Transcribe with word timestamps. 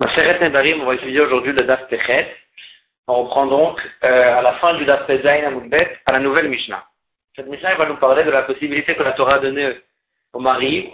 On 0.00 0.06
va 0.86 0.94
étudier 0.94 1.20
aujourd'hui 1.20 1.52
le 1.52 1.62
Daf 1.62 1.86
Techet. 1.88 2.34
On 3.06 3.22
reprend 3.22 3.46
donc 3.46 3.80
euh, 4.02 4.38
à 4.38 4.42
la 4.42 4.54
fin 4.54 4.74
du 4.74 4.84
Daf 4.84 5.06
Tezain 5.06 5.44
Amoudbet 5.46 5.98
à 6.06 6.12
la 6.12 6.18
nouvelle 6.18 6.48
Mishnah. 6.48 6.84
Cette 7.36 7.46
Mishnah 7.46 7.76
va 7.76 7.86
nous 7.86 7.96
parler 7.96 8.24
de 8.24 8.30
la 8.30 8.42
possibilité 8.42 8.96
que 8.96 9.02
la 9.04 9.12
Torah 9.12 9.36
a 9.36 9.38
donnée 9.38 9.72
au 10.32 10.40
mari 10.40 10.90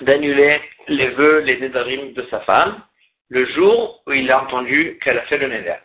d'annuler 0.00 0.60
les 0.86 1.08
vœux, 1.08 1.40
les 1.40 1.58
Nedarim 1.58 2.12
de 2.12 2.22
sa 2.30 2.40
femme 2.40 2.82
le 3.30 3.46
jour 3.46 4.02
où 4.06 4.12
il 4.12 4.30
a 4.30 4.42
entendu 4.44 4.98
qu'elle 5.02 5.18
a 5.18 5.22
fait 5.22 5.38
le 5.38 5.48
Neder. 5.48 5.76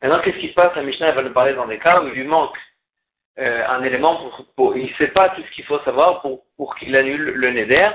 Maintenant, 0.00 0.20
qu'est-ce 0.20 0.38
qui 0.38 0.50
se 0.50 0.54
passe? 0.54 0.76
La 0.76 0.82
Mishnah 0.82 1.12
va 1.12 1.22
nous 1.22 1.32
parler 1.32 1.54
dans 1.54 1.66
des 1.66 1.78
cas 1.78 2.00
où 2.00 2.06
il 2.06 2.12
lui 2.12 2.24
manque 2.24 2.56
euh, 3.40 3.66
un 3.66 3.82
élément 3.82 4.16
pour, 4.16 4.46
pour 4.54 4.76
il 4.76 4.84
ne 4.84 4.94
sait 4.94 5.08
pas 5.08 5.30
tout 5.30 5.42
ce 5.42 5.50
qu'il 5.50 5.64
faut 5.64 5.80
savoir 5.80 6.20
pour, 6.20 6.44
pour 6.56 6.76
qu'il 6.76 6.94
annule 6.94 7.32
le 7.34 7.50
Neder. 7.50 7.90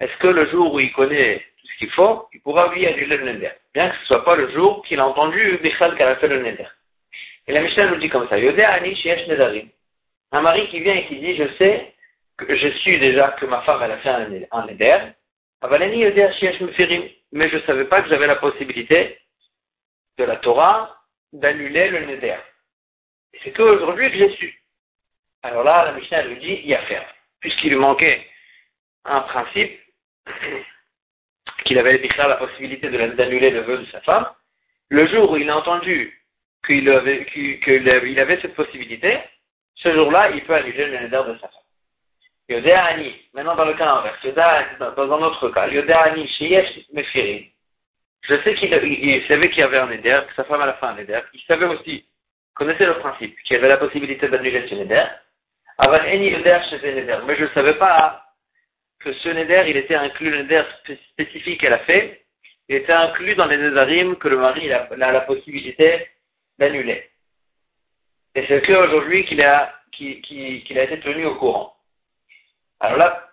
Est-ce 0.00 0.16
que 0.18 0.28
le 0.28 0.46
jour 0.46 0.72
où 0.72 0.80
il 0.80 0.92
connaît 0.92 1.44
qu'il 1.78 1.90
faut, 1.90 2.28
il 2.32 2.40
pourra 2.40 2.72
lui 2.74 2.86
annuler 2.86 3.16
le 3.16 3.32
Neder 3.32 3.52
Bien 3.74 3.90
que 3.90 3.96
ce 3.96 4.00
ne 4.00 4.06
soit 4.06 4.24
pas 4.24 4.36
le 4.36 4.50
jour 4.50 4.82
qu'il 4.84 5.00
a 5.00 5.06
entendu 5.06 5.58
Michal 5.62 5.96
qu'elle 5.96 6.08
a 6.08 6.16
fait 6.16 6.28
le 6.28 6.42
Neder. 6.42 6.68
Et 7.46 7.52
la 7.52 7.62
Mishnah 7.62 7.86
nous 7.86 7.96
dit 7.96 8.08
comme 8.08 8.28
ça. 8.28 8.36
Un 10.34 10.40
mari 10.40 10.68
qui 10.68 10.80
vient 10.80 10.94
et 10.94 11.06
qui 11.06 11.16
dit, 11.16 11.36
je 11.36 11.52
sais 11.58 11.92
que 12.38 12.54
je 12.54 12.68
suis 12.78 12.98
déjà 12.98 13.32
que 13.32 13.46
ma 13.46 13.62
femme 13.62 13.82
elle 13.82 13.92
a 13.92 13.98
fait 13.98 14.08
un, 14.50 14.66
Neder. 14.66 14.98
Avalani 15.60 16.04
Mais 17.32 17.48
je 17.48 17.56
ne 17.56 17.62
savais 17.62 17.84
pas 17.84 18.02
que 18.02 18.08
j'avais 18.08 18.26
la 18.26 18.36
possibilité 18.36 19.18
de 20.18 20.24
la 20.24 20.36
Torah 20.36 20.96
d'annuler 21.32 21.88
le 21.88 22.06
Neder. 22.06 22.36
C'est 23.42 23.52
qu'aujourd'hui 23.52 24.10
que 24.10 24.18
j'ai 24.18 24.36
su. 24.36 24.62
Alors 25.42 25.64
là, 25.64 25.86
la 25.86 25.92
Mishnah 25.92 26.22
lui 26.22 26.36
dit, 26.36 26.60
il 26.62 26.68
y 26.68 26.74
a 26.74 26.82
faire. 26.82 27.04
Puisqu'il 27.40 27.70
lui 27.70 27.76
manquait 27.76 28.24
un 29.04 29.20
principe, 29.22 29.80
qu'il 31.64 31.78
avait 31.78 32.00
la 32.16 32.36
possibilité 32.36 32.88
d'annuler 32.88 33.50
le 33.50 33.60
vœu 33.60 33.78
de 33.78 33.86
sa 33.86 34.00
femme, 34.00 34.26
le 34.88 35.06
jour 35.06 35.30
où 35.30 35.36
il 35.36 35.48
a 35.48 35.56
entendu 35.56 36.20
qu'il 36.66 36.88
avait, 36.90 37.24
qu'il 37.26 37.88
avait 37.90 38.40
cette 38.40 38.54
possibilité, 38.54 39.18
ce 39.76 39.92
jour-là, 39.92 40.30
il 40.30 40.44
peut 40.44 40.54
annuler 40.54 40.86
le 40.86 40.98
neder 40.98 41.22
de 41.28 41.34
sa 41.38 41.48
femme. 41.48 41.62
Yodéani, 42.48 43.14
maintenant 43.34 43.54
dans 43.56 43.64
le 43.64 43.74
cas 43.74 43.90
inverse, 43.90 44.26
dans 44.78 45.12
un 45.12 45.22
autre 45.22 45.48
cas, 45.50 45.68
Yodéani, 45.68 46.28
Sheyesh 46.28 46.80
Mefirin. 46.92 47.44
Je 48.22 48.40
sais 48.42 48.54
qu'il 48.54 48.70
savait 49.26 49.50
qu'il 49.50 49.58
y 49.58 49.62
avait 49.62 49.78
un 49.78 49.86
neder, 49.86 50.20
que 50.28 50.34
sa 50.34 50.44
femme 50.44 50.60
a 50.60 50.66
la 50.66 50.74
fait 50.74 50.86
un 50.86 50.94
neder. 50.94 51.20
Il 51.32 51.40
savait 51.42 51.66
aussi, 51.66 52.04
connaissait 52.54 52.86
le 52.86 52.98
principe, 52.98 53.36
qu'il 53.42 53.56
y 53.56 53.58
avait 53.58 53.68
la 53.68 53.78
possibilité 53.78 54.28
d'annuler 54.28 54.68
ce 54.68 54.74
neder. 54.74 55.06
Mais 55.88 57.36
je 57.36 57.42
ne 57.42 57.48
savais 57.48 57.74
pas 57.74 58.21
que 59.02 59.12
ce 59.12 59.28
neder, 59.28 59.64
il 59.68 59.76
était 59.76 59.94
inclus, 59.94 60.30
le 60.30 60.42
neder 60.42 60.62
spécifique 61.10 61.60
qu'elle 61.60 61.72
a 61.72 61.78
fait, 61.80 62.24
il 62.68 62.76
était 62.76 62.92
inclus 62.92 63.34
dans 63.34 63.46
les 63.46 63.56
nédarim 63.56 64.16
que 64.16 64.28
le 64.28 64.38
mari 64.38 64.72
a, 64.72 64.88
la 64.96 65.20
possibilité 65.22 66.08
d'annuler. 66.58 67.10
Et 68.34 68.46
c'est 68.46 68.62
qu'aujourd'hui 68.64 69.24
qu'il 69.26 69.42
a, 69.42 69.74
qu'il, 69.90 70.78
a 70.78 70.84
été 70.84 71.00
tenu 71.00 71.26
au 71.26 71.34
courant. 71.34 71.74
Alors 72.80 72.96
là, 72.96 73.30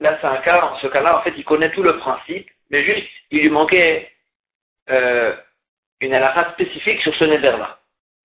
là 0.00 0.18
c'est 0.20 0.26
un 0.26 0.38
cas, 0.38 0.62
en 0.62 0.78
ce 0.78 0.86
cas-là, 0.86 1.18
en 1.18 1.22
fait, 1.22 1.34
il 1.36 1.44
connaît 1.44 1.72
tout 1.72 1.82
le 1.82 1.98
principe, 1.98 2.48
mais 2.70 2.84
juste, 2.84 3.08
il 3.30 3.40
lui 3.42 3.50
manquait 3.50 4.10
euh, 4.88 5.36
une 6.00 6.14
halakha 6.14 6.52
spécifique 6.52 7.02
sur 7.02 7.14
ce 7.16 7.24
neder-là. 7.24 7.80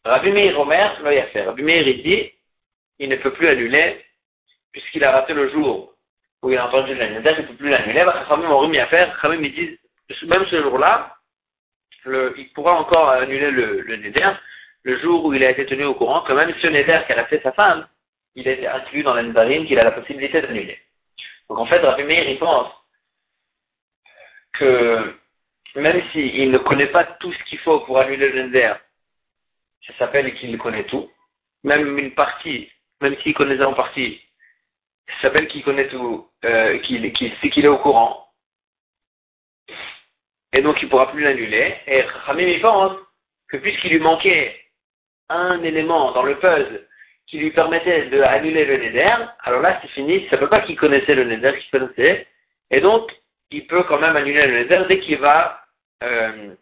Rabbi 0.05 0.31
Meir 0.31 0.59
Omer, 0.59 1.01
là, 1.01 1.13
il 1.13 1.19
a 1.19 1.25
fait. 1.27 1.41
Rabbi 1.41 1.63
Meir, 1.63 1.87
il 1.87 2.03
dit, 2.03 2.31
il 2.99 3.09
ne 3.09 3.15
peut 3.15 3.33
plus 3.33 3.47
annuler, 3.47 4.05
puisqu'il 4.71 5.03
a 5.03 5.11
raté 5.11 5.33
le 5.33 5.49
jour 5.49 5.94
où 6.45 6.51
il 6.51 6.57
a 6.59 6.67
entendu 6.67 6.93
le 6.93 7.07
neder, 7.07 7.33
il 7.39 7.41
ne 7.41 7.47
peut 7.47 7.55
plus 7.55 7.69
l'annuler. 7.69 8.05
Khamim 8.29 8.51
ont 8.51 8.59
remis 8.59 8.77
à 8.77 8.85
faire. 8.85 9.19
Khamim, 9.19 9.43
ils 9.43 9.51
disent, 9.51 9.79
même 10.27 10.45
ce 10.45 10.61
jour-là, 10.61 11.15
il 12.05 12.51
pourra 12.53 12.73
encore 12.73 13.09
annuler 13.09 13.49
le, 13.49 13.81
le 13.81 13.95
neder, 13.95 14.29
le 14.83 14.99
jour 14.99 15.25
où 15.25 15.33
il 15.33 15.43
a 15.43 15.49
été 15.49 15.65
tenu 15.65 15.85
au 15.85 15.95
courant 15.95 16.21
que 16.21 16.33
même 16.33 16.53
ce 16.61 16.67
neder 16.67 17.01
a 17.09 17.25
fait 17.25 17.41
sa 17.41 17.51
femme, 17.51 17.87
il 18.35 18.47
été 18.47 18.67
inclus 18.67 19.01
dans 19.01 19.15
la 19.15 19.23
nedarim 19.23 19.65
qu'il 19.65 19.79
a 19.79 19.83
la 19.83 19.91
possibilité 19.91 20.39
d'annuler. 20.39 20.79
Donc 21.49 21.57
en 21.57 21.65
fait, 21.65 21.79
Rabbi 21.79 22.03
Meir, 22.03 22.29
il 22.29 22.37
pense 22.37 22.71
que 24.53 25.15
même 25.75 26.03
s'il 26.11 26.51
ne 26.51 26.59
connaît 26.59 26.91
pas 26.91 27.05
tout 27.05 27.33
ce 27.33 27.43
qu'il 27.45 27.57
faut 27.57 27.79
pour 27.79 27.97
annuler 27.97 28.29
le 28.29 28.43
neder, 28.43 28.73
ça 29.87 29.93
s'appelle 29.97 30.31
qu'il 30.35 30.55
connaît 30.59 30.85
tout. 30.85 31.09
Même 31.63 31.97
une 31.97 32.11
partie, 32.11 32.69
même 33.01 33.17
s'il 33.23 33.33
connaît 33.33 33.57
ça 33.57 33.67
en 33.67 33.73
partie, 33.73 34.21
s'appelle 35.21 35.47
qu'il 35.47 35.63
connaît 35.63 35.87
tout, 35.87 36.27
euh, 36.45 36.79
qu'il 36.79 37.11
qu'il 37.13 37.65
est 37.65 37.67
au 37.67 37.77
courant. 37.77 38.27
Et 40.53 40.61
donc 40.61 40.81
il 40.81 40.85
ne 40.85 40.89
pourra 40.89 41.11
plus 41.11 41.23
l'annuler. 41.23 41.75
Et 41.87 42.01
Ramim 42.01 42.47
il 42.47 42.61
pense 42.61 42.97
que 43.49 43.57
puisqu'il 43.57 43.91
lui 43.91 43.99
manquait 43.99 44.59
un 45.29 45.61
élément 45.63 46.11
dans 46.11 46.23
le 46.23 46.39
puzzle 46.39 46.87
qui 47.27 47.39
lui 47.39 47.51
permettait 47.51 48.09
d'annuler 48.09 48.65
le 48.65 48.77
neder, 48.77 49.25
alors 49.43 49.61
là 49.61 49.79
c'est 49.81 49.89
fini, 49.89 50.27
ça 50.29 50.35
ne 50.35 50.41
peut 50.41 50.49
pas 50.49 50.61
qu'il 50.61 50.75
connaissait 50.75 51.15
le 51.15 51.23
neder 51.23 51.57
qu'il 51.57 51.71
connaissait, 51.71 52.27
et 52.69 52.81
donc 52.81 53.11
il 53.49 53.65
peut 53.65 53.83
quand 53.83 53.99
même 53.99 54.15
annuler 54.15 54.45
le 54.45 54.59
neder 54.59 54.85
dès 54.87 54.99
qu'il 54.99 55.17
va 55.17 55.61
euh, 56.03 56.53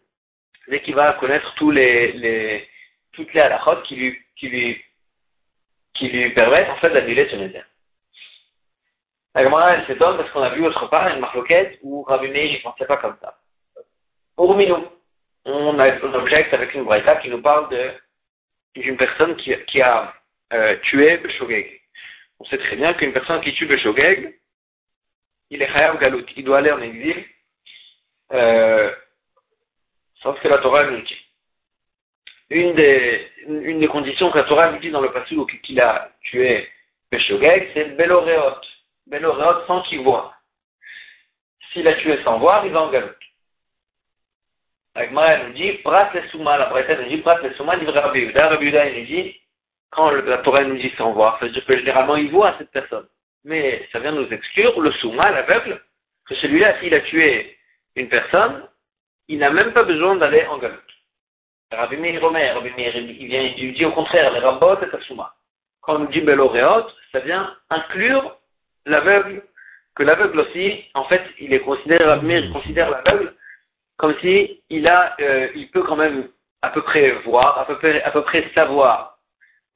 dès 0.68 0.80
qu'il 0.80 0.94
va 0.94 1.12
connaître 1.14 1.54
tous 1.56 1.70
les, 1.70 2.12
les 2.12 2.68
toutes 3.12 3.32
les 3.34 3.40
halakhot 3.40 3.82
qui 3.82 3.96
lui, 3.96 4.18
qui 4.36 4.48
lui, 4.48 4.84
qui 5.94 6.08
lui 6.08 6.30
permettent 6.30 6.70
en 6.70 6.76
fait 6.76 6.90
d'annuler 6.90 7.28
ce 7.30 7.36
neder. 7.36 7.62
La 9.34 9.42
Gemara, 9.42 9.74
elle 9.74 9.86
s'étonne 9.86 10.16
parce 10.16 10.30
qu'on 10.30 10.42
a 10.42 10.50
vu 10.50 10.64
autre 10.64 10.86
part 10.88 11.08
une 11.08 11.18
marloquette 11.18 11.78
où 11.82 12.02
Rabbi 12.02 12.28
Meir 12.28 12.52
ne 12.52 12.62
pensait 12.62 12.86
pas 12.86 12.98
comme 12.98 13.16
ça. 13.20 13.36
Nous, 14.38 14.44
on, 15.46 15.78
a, 15.78 16.00
on 16.02 16.14
objecte 16.14 16.54
avec 16.54 16.72
une 16.74 16.84
braïta 16.84 17.16
qui 17.16 17.28
nous 17.30 17.42
parle 17.42 17.68
d'une 18.76 18.96
personne 18.96 19.36
qui, 19.36 19.82
a 19.82 20.14
euh, 20.52 20.76
tué 20.84 21.18
Beshogeg. 21.18 21.80
On 22.38 22.44
sait 22.44 22.58
très 22.58 22.76
bien 22.76 22.94
qu'une 22.94 23.12
personne 23.12 23.40
qui 23.40 23.52
tue 23.54 23.66
Beshogeg, 23.66 24.38
il 25.50 25.62
est 25.62 25.66
Khayam 25.66 25.98
Galout, 25.98 26.26
il 26.36 26.44
doit 26.44 26.58
aller 26.58 26.72
en 26.72 26.80
exil, 26.80 27.24
euh, 28.32 28.92
sauf 30.22 30.40
que 30.40 30.48
la 30.48 30.58
Torah 30.58 30.84
nous 30.84 31.02
dit. 31.02 31.20
Une 32.50 32.74
des, 32.74 33.88
conditions 33.88 34.30
que 34.30 34.38
la 34.38 34.44
Torah 34.44 34.70
nous 34.70 34.78
dit 34.78 34.90
dans 34.90 35.00
le 35.00 35.10
passage 35.10 35.36
qu'il 35.62 35.80
a 35.80 36.10
tué 36.22 36.68
Beshogeg, 37.10 37.70
c'est 37.74 37.96
Beloreot. 37.96 38.60
Beloreot 39.06 39.66
sans 39.66 39.82
qu'il 39.82 40.00
voit. 40.00 40.34
S'il 41.72 41.86
a 41.88 41.94
tué 41.94 42.22
sans 42.22 42.38
voir, 42.38 42.64
il 42.64 42.72
va 42.72 42.82
en 42.82 42.90
Galout. 42.90 43.10
Agmara 44.94 45.44
nous 45.44 45.54
dit, 45.54 45.72
Prat 45.84 46.10
le 46.14 46.28
Souma, 46.28 46.56
la 46.56 46.66
Bretagne 46.66 47.02
nous 47.02 47.08
dit, 47.08 47.18
Prat 47.18 47.40
le 47.42 47.52
Souma, 47.54 47.74
livre 47.76 47.92
Rabbi 47.92 48.20
Yuda. 48.20 48.48
Rabbi 48.48 48.66
Yuda, 48.66 48.88
il 48.90 49.00
nous 49.00 49.06
dit, 49.06 49.40
quand 49.94 50.10
la 50.10 50.38
Torah 50.38 50.64
nous 50.64 50.76
dit 50.76 50.92
sans 50.98 51.12
voir, 51.12 51.38
ça 51.38 51.46
veut 51.46 51.52
dire 51.52 51.62
généralement 51.68 52.16
il 52.16 52.30
voit 52.30 52.54
cette 52.58 52.70
personne. 52.70 53.06
Mais 53.44 53.88
ça 53.92 54.00
vient 54.00 54.12
nous 54.12 54.28
exclure, 54.32 54.80
le 54.80 54.90
Souma, 54.92 55.30
l'aveugle, 55.30 55.80
que 56.26 56.34
celui-là, 56.36 56.80
s'il 56.80 56.94
a 56.94 57.00
tué 57.00 57.56
une 57.94 58.08
personne, 58.08 58.68
il 59.28 59.38
n'a 59.38 59.50
même 59.50 59.72
pas 59.72 59.84
besoin 59.84 60.16
d'aller 60.16 60.44
en 60.46 60.58
galoute. 60.58 60.80
Rabbi 61.70 61.96
Meir 61.96 62.22
Omer, 62.22 62.60
il 62.64 63.26
vient, 63.26 63.72
dit 63.72 63.84
au 63.84 63.92
contraire, 63.92 64.32
les 64.32 64.40
Rambot 64.40 64.78
et 64.82 65.02
Souma. 65.02 65.34
Quand 65.80 65.96
on 65.96 66.04
dit 66.04 66.20
Beloréot, 66.20 66.88
ça 67.12 67.20
vient 67.20 67.56
inclure 67.70 68.36
l'aveugle, 68.86 69.42
que 69.94 70.02
l'aveugle 70.02 70.40
aussi, 70.40 70.84
en 70.94 71.04
fait, 71.04 71.22
il 71.38 71.52
est 71.54 71.60
considéré, 71.60 72.04
il 72.22 72.52
considère 72.52 72.90
l'aveugle 72.90 73.34
comme 73.96 74.14
si 74.20 74.62
il 74.70 74.88
a, 74.88 75.14
euh, 75.20 75.48
il 75.54 75.70
peut 75.70 75.82
quand 75.82 75.96
même 75.96 76.28
à 76.62 76.70
peu 76.70 76.82
près 76.82 77.12
voir, 77.24 77.58
à 77.58 77.66
peu 77.66 77.76
près, 77.76 78.02
à 78.02 78.10
peu 78.10 78.22
près 78.22 78.50
savoir 78.54 79.18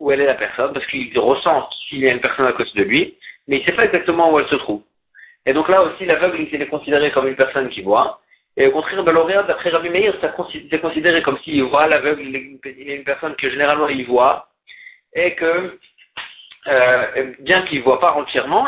où 0.00 0.10
elle 0.10 0.20
est 0.20 0.26
la 0.26 0.34
personne, 0.34 0.72
parce 0.72 0.86
qu'il 0.86 1.16
ressent 1.18 1.68
s'il 1.88 2.00
y 2.00 2.08
a 2.08 2.12
une 2.12 2.20
personne 2.20 2.46
à 2.46 2.52
côté 2.52 2.70
de 2.74 2.84
lui, 2.84 3.16
mais 3.46 3.58
il 3.58 3.64
sait 3.64 3.72
pas 3.72 3.84
exactement 3.84 4.32
où 4.32 4.38
elle 4.38 4.48
se 4.48 4.56
trouve. 4.56 4.82
Et 5.46 5.52
donc 5.52 5.68
là 5.68 5.82
aussi, 5.82 6.04
l'aveugle, 6.04 6.40
il 6.40 6.62
est 6.62 6.66
considéré 6.66 7.10
comme 7.10 7.26
une 7.26 7.36
personne 7.36 7.68
qui 7.68 7.82
voit. 7.82 8.20
Et 8.56 8.66
au 8.66 8.72
contraire, 8.72 9.04
de 9.04 9.10
l'Orient, 9.10 9.44
d'après 9.44 9.70
Rabbi 9.70 9.88
Meir, 9.88 10.14
c'est 10.20 10.80
considéré 10.80 11.22
comme 11.22 11.38
s'il 11.38 11.62
voit 11.64 11.86
l'aveugle, 11.86 12.22
il 12.22 12.36
est 12.90 12.96
une 12.96 13.04
personne 13.04 13.34
que 13.36 13.48
généralement 13.50 13.88
il 13.88 14.04
voit, 14.06 14.48
et 15.14 15.34
que, 15.34 15.78
euh, 16.66 17.32
bien 17.40 17.62
qu'il 17.62 17.78
ne 17.78 17.84
voit 17.84 18.00
pas 18.00 18.12
entièrement, 18.12 18.66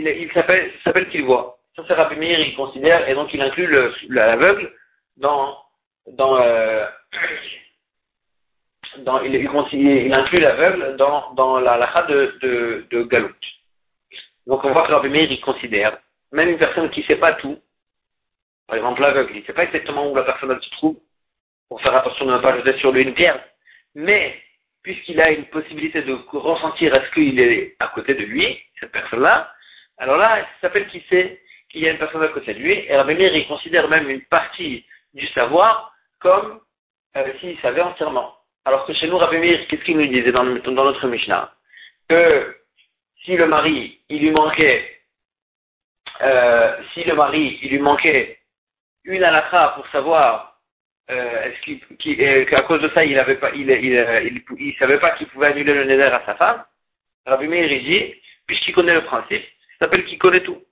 il, 0.00 0.30
s'appelle 0.32 1.08
qu'il 1.08 1.24
voit. 1.24 1.58
Ça, 1.76 1.84
c'est 1.86 1.94
Rabbi 1.94 2.16
Meir, 2.16 2.40
il 2.40 2.54
considère, 2.54 3.08
et 3.08 3.14
donc 3.14 3.32
il 3.32 3.40
inclut 3.40 3.68
l'aveugle 4.08 4.72
dans, 5.16 5.56
euh, 6.18 6.86
il, 9.24 10.12
inclut 10.12 10.40
l'aveugle 10.40 10.96
dans, 10.96 11.32
dans 11.34 11.60
la 11.60 11.76
lacha 11.76 12.02
de, 12.04 12.86
de. 12.90 13.08
Donc 14.46 14.64
on 14.64 14.72
voit 14.72 14.86
que 14.86 14.92
Rabbi 14.92 15.08
Meir, 15.08 15.30
il 15.30 15.40
considère, 15.40 15.98
même 16.32 16.48
une 16.48 16.58
personne 16.58 16.90
qui 16.90 17.00
ne 17.00 17.06
sait 17.06 17.16
pas 17.16 17.34
tout, 17.34 17.58
par 18.66 18.76
exemple 18.76 19.00
l'aveugle, 19.00 19.32
il 19.34 19.40
ne 19.40 19.46
sait 19.46 19.52
pas 19.52 19.64
exactement 19.64 20.10
où 20.10 20.14
la 20.14 20.24
personne 20.24 20.60
se 20.60 20.70
trouve, 20.70 20.96
pour 21.68 21.80
faire 21.80 21.94
attention 21.94 22.26
de 22.26 22.32
ne 22.32 22.38
pas 22.38 22.56
jeter 22.56 22.78
sur 22.78 22.90
lui 22.90 23.02
une 23.02 23.14
pierre, 23.14 23.40
mais 23.94 24.34
puisqu'il 24.82 25.20
a 25.20 25.30
une 25.30 25.44
possibilité 25.46 26.02
de 26.02 26.18
ressentir 26.32 26.92
est-ce 26.92 27.10
qu'il 27.12 27.38
est 27.38 27.76
à 27.78 27.88
côté 27.88 28.14
de 28.14 28.24
lui, 28.24 28.58
cette 28.78 28.92
personne-là, 28.92 29.52
alors 30.00 30.16
là, 30.16 30.38
ça 30.38 30.46
s'appelle 30.62 30.88
qu'il 30.88 31.02
sait 31.04 31.40
qu'il 31.68 31.82
y 31.82 31.88
a 31.88 31.92
une 31.92 31.98
personne 31.98 32.22
à 32.22 32.28
côté 32.28 32.54
de 32.54 32.58
lui, 32.58 32.72
et 32.72 32.96
Rabbi 32.96 33.14
Meir, 33.14 33.36
il 33.36 33.46
considère 33.46 33.88
même 33.88 34.08
une 34.08 34.22
partie 34.22 34.84
du 35.14 35.26
savoir 35.28 35.92
comme 36.20 36.60
euh, 37.16 37.32
s'il 37.38 37.58
savait 37.60 37.82
entièrement. 37.82 38.34
Alors 38.64 38.86
que 38.86 38.94
chez 38.94 39.08
nous, 39.08 39.18
Rabbi 39.18 39.36
Meir, 39.36 39.66
qu'est-ce 39.68 39.84
qu'il 39.84 39.98
nous 39.98 40.06
disait 40.06 40.32
dans, 40.32 40.44
dans 40.44 40.84
notre 40.84 41.06
Mishnah? 41.06 41.52
Que 42.08 42.56
si 43.24 43.36
le 43.36 43.46
mari, 43.46 44.00
il 44.08 44.20
lui 44.20 44.30
manquait, 44.30 45.02
euh, 46.22 46.76
si 46.94 47.04
le 47.04 47.14
mari, 47.14 47.58
il 47.62 47.70
lui 47.70 47.78
manquait 47.78 48.38
une 49.04 49.22
halakha 49.22 49.74
pour 49.76 49.86
savoir 49.88 50.58
euh, 51.10 51.50
euh, 52.08 52.44
qu'à 52.46 52.62
cause 52.62 52.80
de 52.80 52.88
ça, 52.90 53.04
il 53.04 53.18
avait 53.18 53.36
pas, 53.36 53.50
il, 53.54 54.76
savait 54.78 54.98
pas 54.98 55.10
qu'il 55.12 55.26
pouvait 55.28 55.48
annuler 55.48 55.74
le 55.74 55.84
neder 55.84 56.04
à 56.04 56.22
sa 56.24 56.36
femme, 56.36 56.64
Rabbi 57.26 57.48
Meir, 57.48 57.68
dit, 57.68 58.14
puisqu'il 58.46 58.74
connaît 58.74 58.94
le 58.94 59.04
principe, 59.04 59.44
s'appelle 59.80 60.04
qu'il 60.04 60.18
connaît 60.18 60.42
tout. 60.42 60.62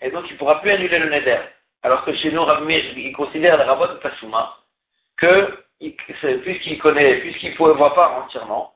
Et 0.00 0.10
donc, 0.10 0.26
il 0.28 0.32
ne 0.34 0.38
pourra 0.38 0.60
plus 0.60 0.70
annuler 0.70 0.98
le 0.98 1.08
neder. 1.08 1.40
Alors 1.82 2.04
que 2.04 2.14
chez 2.14 2.30
nous, 2.30 2.44
Meir, 2.64 2.98
il 2.98 3.12
considère 3.12 3.56
la 3.56 3.64
rabot 3.64 3.88
de 3.88 3.98
Tassouma 3.98 4.58
que, 5.16 5.64
puisqu'il 5.78 6.78
connaît, 6.80 7.20
puisqu'il 7.20 7.50
ne 7.52 7.72
voit 7.72 7.94
pas 7.94 8.20
entièrement, 8.20 8.74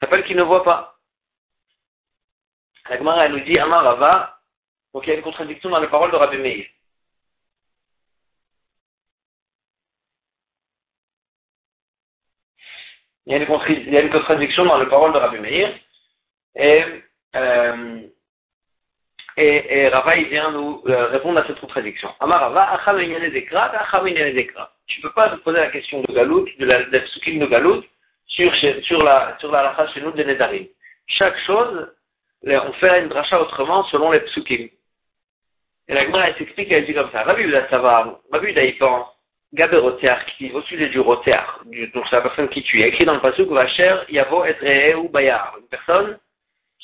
s'appelle 0.00 0.24
qu'il 0.24 0.36
ne 0.36 0.42
voit 0.42 0.64
pas. 0.64 0.98
La 2.88 2.98
Gemara, 2.98 3.26
elle 3.26 3.32
nous 3.32 3.40
dit, 3.40 3.58
Amar 3.58 3.82
Rava, 3.82 4.40
donc 4.92 5.06
il 5.06 5.10
y 5.10 5.12
a 5.12 5.16
une 5.16 5.22
contradiction 5.22 5.70
dans 5.70 5.80
les 5.80 5.88
paroles 5.88 6.10
de 6.10 6.16
Rabbi 6.16 6.36
Meir. 6.38 6.66
Il 13.26 13.32
y, 13.32 13.36
a 13.36 13.38
une, 14.02 14.10
contradiction 14.10 14.66
dans 14.66 14.78
les 14.78 14.86
paroles 14.86 15.14
de 15.14 15.18
Rabbi 15.18 15.38
Meir. 15.38 15.74
Et, 16.56 16.84
euh, 17.36 18.00
et, 19.36 19.78
et 19.78 19.88
Rava, 19.88 20.16
il 20.16 20.28
vient 20.28 20.50
nous 20.52 20.82
euh, 20.86 21.06
répondre 21.08 21.40
à 21.40 21.46
cette 21.46 21.60
contradiction. 21.60 22.10
Amar 22.20 22.52
Rava, 22.52 22.80
Tu 24.86 25.00
ne 25.00 25.02
peux 25.02 25.12
pas 25.12 25.30
te 25.30 25.36
poser 25.36 25.58
la 25.58 25.70
question 25.70 26.02
de 26.02 26.12
Galout, 26.12 26.46
de 26.58 26.64
la 26.66 26.84
de 26.84 26.90
de 26.90 27.46
Galout, 27.46 27.84
sur, 28.26 28.54
sur 28.82 29.02
la, 29.02 29.36
sur 29.40 29.50
la 29.50 29.88
chez 29.92 30.00
nous 30.00 30.12
de 30.12 30.22
Nedarim. 30.22 30.66
Chaque 31.06 31.38
chose, 31.40 31.92
on 32.46 32.72
fait 32.74 33.00
une 33.00 33.08
dracha 33.08 33.40
autrement 33.40 33.84
selon 33.84 34.12
les 34.12 34.20
psukim. 34.20 34.68
Et 35.86 35.92
la 35.94 36.00
Gemara, 36.00 36.28
elle 36.28 36.36
s'explique, 36.36 36.70
elle 36.70 36.86
dit 36.86 36.94
comme 36.94 37.10
ça. 37.10 37.24
Rabbi 37.24 37.42
Uda, 37.42 37.68
ça 37.68 37.78
va. 37.78 38.20
Rabbi 38.32 38.48
Uda, 38.48 38.64
il 38.64 38.78
pense. 38.78 39.08
Gaber 39.54 39.80
qui 40.36 40.50
au 40.50 40.62
sujet 40.62 40.88
du 40.88 40.98
rotear, 40.98 41.62
donc 41.94 42.04
c'est 42.10 42.16
la 42.16 42.22
personne 42.22 42.48
qui 42.48 42.64
tue. 42.64 42.82
Écrit 42.82 43.04
dans 43.04 43.14
le 43.14 43.20
passage 43.20 43.46
Vacher, 43.46 43.98
Yavo 44.08 44.44
et 44.44 44.94
ou 44.96 45.08
Bayar. 45.08 45.56
Une 45.60 45.68
personne 45.68 46.18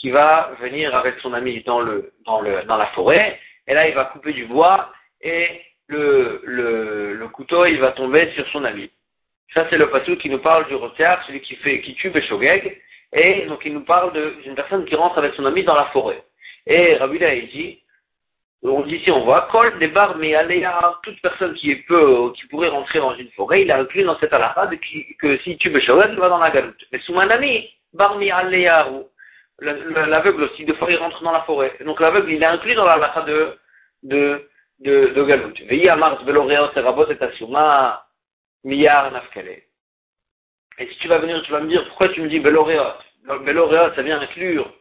qui 0.01 0.11
va 0.11 0.53
venir 0.61 0.97
avec 0.97 1.19
son 1.21 1.35
ami 1.35 1.63
dans 1.65 1.81
le, 1.81 2.13
dans 2.25 2.41
le, 2.41 2.63
dans 2.63 2.79
la 2.79 2.87
forêt, 2.87 3.39
et 3.67 3.75
là, 3.75 3.87
il 3.87 3.95
va 3.95 4.07
couper 4.07 4.33
du 4.33 4.47
bois, 4.47 4.91
et 5.21 5.61
le, 5.89 6.41
le, 6.45 7.29
couteau, 7.29 7.67
il 7.67 7.79
va 7.79 7.93
tomber 7.93 8.31
sur 8.35 8.47
son 8.49 8.65
ami. 8.65 8.91
Ça, 9.53 9.67
c'est 9.69 9.77
le 9.77 9.91
passage 9.91 10.17
qui 10.19 10.31
nous 10.31 10.39
parle 10.39 10.67
du 10.69 10.75
rotear, 10.75 11.23
celui 11.27 11.41
qui 11.41 11.55
fait, 11.57 11.83
qui 11.83 11.95
tue 11.95 12.11
Beshogeg, 12.11 12.81
et 13.13 13.47
donc 13.47 13.61
il 13.65 13.75
nous 13.75 13.85
parle 13.85 14.13
d'une 14.43 14.55
personne 14.55 14.87
qui 14.87 14.95
rentre 14.95 15.19
avec 15.19 15.35
son 15.35 15.45
ami 15.45 15.65
dans 15.65 15.75
la 15.75 15.87
forêt. 15.87 16.23
Et 16.67 16.95
Rabbi 16.95 17.19
il 17.21 17.49
dit, 17.49 17.83
on 18.63 18.83
dit 18.83 18.97
ici, 18.97 19.11
on 19.11 19.25
voit, 19.25 19.49
Kol 19.51 19.73
bar 19.89 20.17
mais 20.17 20.35
toute 21.03 21.21
personne 21.21 21.55
qui 21.55 21.75
peut, 21.77 22.33
qui 22.37 22.47
pourrait 22.47 22.69
rentrer 22.69 23.01
dans 23.01 23.15
une 23.17 23.31
forêt, 23.31 23.63
il 23.63 23.71
a 23.71 23.81
inclus 23.81 24.05
dans 24.05 24.19
cette 24.19 24.33
halakha 24.33 24.71
que 25.19 25.37
si 25.39 25.59
tu 25.59 25.69
veux 25.69 25.83
il 25.83 26.19
va 26.19 26.29
dans 26.29 26.39
la 26.39 26.51
galoute. 26.51 26.87
Mais 26.93 27.01
sous 27.01 27.19
ami, 27.19 27.69
bar 27.93 28.17
mi 28.17 28.31
l'aveugle 29.61 30.45
aussi, 30.45 30.65
de 30.65 30.73
fois 30.75 30.91
il 30.91 30.97
rentre 30.97 31.23
dans 31.23 31.33
la 31.33 31.43
forêt. 31.43 31.77
Donc 31.85 32.01
l'aveugle, 32.01 32.33
il 32.33 32.43
est 32.43 32.47
inclus 32.47 32.75
dans 32.75 32.85
la 32.85 32.95
halakha 32.95 33.23
de, 33.23 33.59
de, 34.03 34.49
de, 34.81 35.07
de 35.15 36.81
rabot 36.81 37.07
et 40.81 40.87
si 40.87 40.97
tu 40.97 41.09
vas 41.09 41.19
venir, 41.19 41.43
tu 41.43 41.53
vas 41.53 41.61
me 41.61 41.69
dire, 41.69 41.87
pourquoi 41.89 42.09
tu 42.09 42.23
me 42.23 42.29
dis 42.29 42.39
veloreot? 42.39 42.95
Veloreot, 43.45 43.95
ça 43.95 44.03
vient 44.03 44.19
inclure 44.19 44.73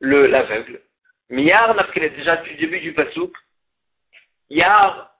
l'aveugle. 0.00 0.80
Miyar 1.28 1.74
nafkele, 1.74 2.14
déjà 2.14 2.36
du 2.36 2.54
début 2.54 2.80
du 2.80 2.92
pasouk. 2.92 3.32
Yar 4.48 5.10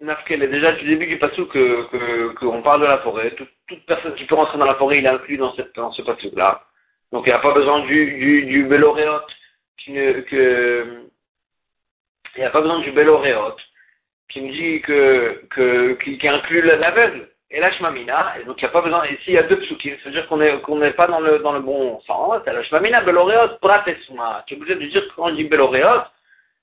nafkele, 0.00 0.48
déjà 0.48 0.72
du 0.72 0.86
début 0.86 1.06
du 1.06 1.18
pasouk 1.18 1.50
que, 1.50 1.88
que, 1.90 2.34
qu'on 2.34 2.62
parle 2.62 2.82
de 2.82 2.86
la 2.86 2.98
forêt. 2.98 3.32
Toute, 3.32 3.50
personne 3.86 4.14
qui 4.14 4.24
peut 4.24 4.36
rentrer 4.36 4.56
dans 4.56 4.66
la 4.66 4.76
forêt, 4.76 4.98
il 4.98 5.04
est 5.04 5.08
inclus 5.08 5.36
dans 5.36 5.52
ce 5.52 6.02
pasouk-là. 6.02 6.64
Donc 7.14 7.26
il 7.26 7.28
n'y 7.28 7.36
a 7.36 7.38
pas 7.38 7.54
besoin 7.54 7.78
du, 7.86 8.06
du, 8.44 8.68
qui 9.78 9.92
ne, 9.92 10.20
que, 10.22 11.06
il 12.34 12.40
n'y 12.40 12.44
a 12.44 12.50
pas 12.50 12.60
besoin 12.60 12.80
du 12.80 12.92
qui 14.28 14.40
me 14.40 14.50
dit 14.50 14.80
que, 14.80 15.44
que, 15.48 16.26
inclut 16.26 16.62
l'aveugle 16.62 17.28
et 17.52 17.60
la 17.60 17.70
shmamina, 17.70 18.40
et 18.40 18.44
donc 18.44 18.60
il 18.60 18.64
n'y 18.64 18.68
a 18.68 18.72
pas 18.72 18.82
besoin, 18.82 19.06
ici 19.06 19.26
il 19.28 19.34
y 19.34 19.38
a 19.38 19.44
deux 19.44 19.60
psukim, 19.60 19.94
c'est-à-dire 20.02 20.26
qu'on 20.26 20.38
n'est 20.38 20.58
qu'on 20.62 20.78
n'est 20.78 20.90
pas 20.90 21.06
dans 21.06 21.20
le, 21.20 21.38
dans 21.38 21.52
le 21.52 21.60
bon 21.60 22.00
sens, 22.00 22.42
c'est 22.44 22.52
la 22.52 22.64
shmamina 22.64 23.02
beloreot 23.02 23.58
pratesuma. 23.60 24.42
Tu 24.48 24.54
es 24.54 24.56
obligé 24.56 24.74
de 24.74 24.84
dire 24.84 25.04
quand 25.14 25.28
on 25.28 25.34
dit 25.34 25.44
beloreot, 25.44 26.02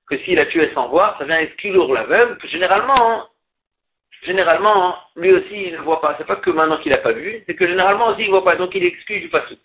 que 0.09 0.18
s'il 0.18 0.38
a 0.38 0.48
tué 0.48 0.69
sans 0.74 0.89
voir, 0.89 1.18
ça 1.18 1.24
vient 1.24 1.39
exclure 1.39 1.94
l'aveugle, 1.94 2.38
que 2.39 2.50
généralement, 2.50 3.30
généralement, 4.24 4.98
lui 5.15 5.31
aussi 5.31 5.68
il 5.68 5.74
ne 5.75 5.77
voit 5.77 6.01
pas. 6.01 6.15
C'est 6.18 6.27
pas 6.27 6.36
que 6.36 6.50
maintenant 6.50 6.80
qu'il 6.80 6.92
n'a 6.92 6.98
pas 6.98 7.13
vu, 7.13 7.42
c'est 7.45 7.56
que 7.56 7.65
généralement 7.65 8.07
aussi 8.07 8.24
il 8.24 8.25
ne 8.25 8.31
voit 8.31 8.44
pas, 8.44 8.57
donc 8.57 8.75
il 8.75 8.83
exclut 8.83 9.21
du 9.21 9.30
pasuk. 9.30 9.57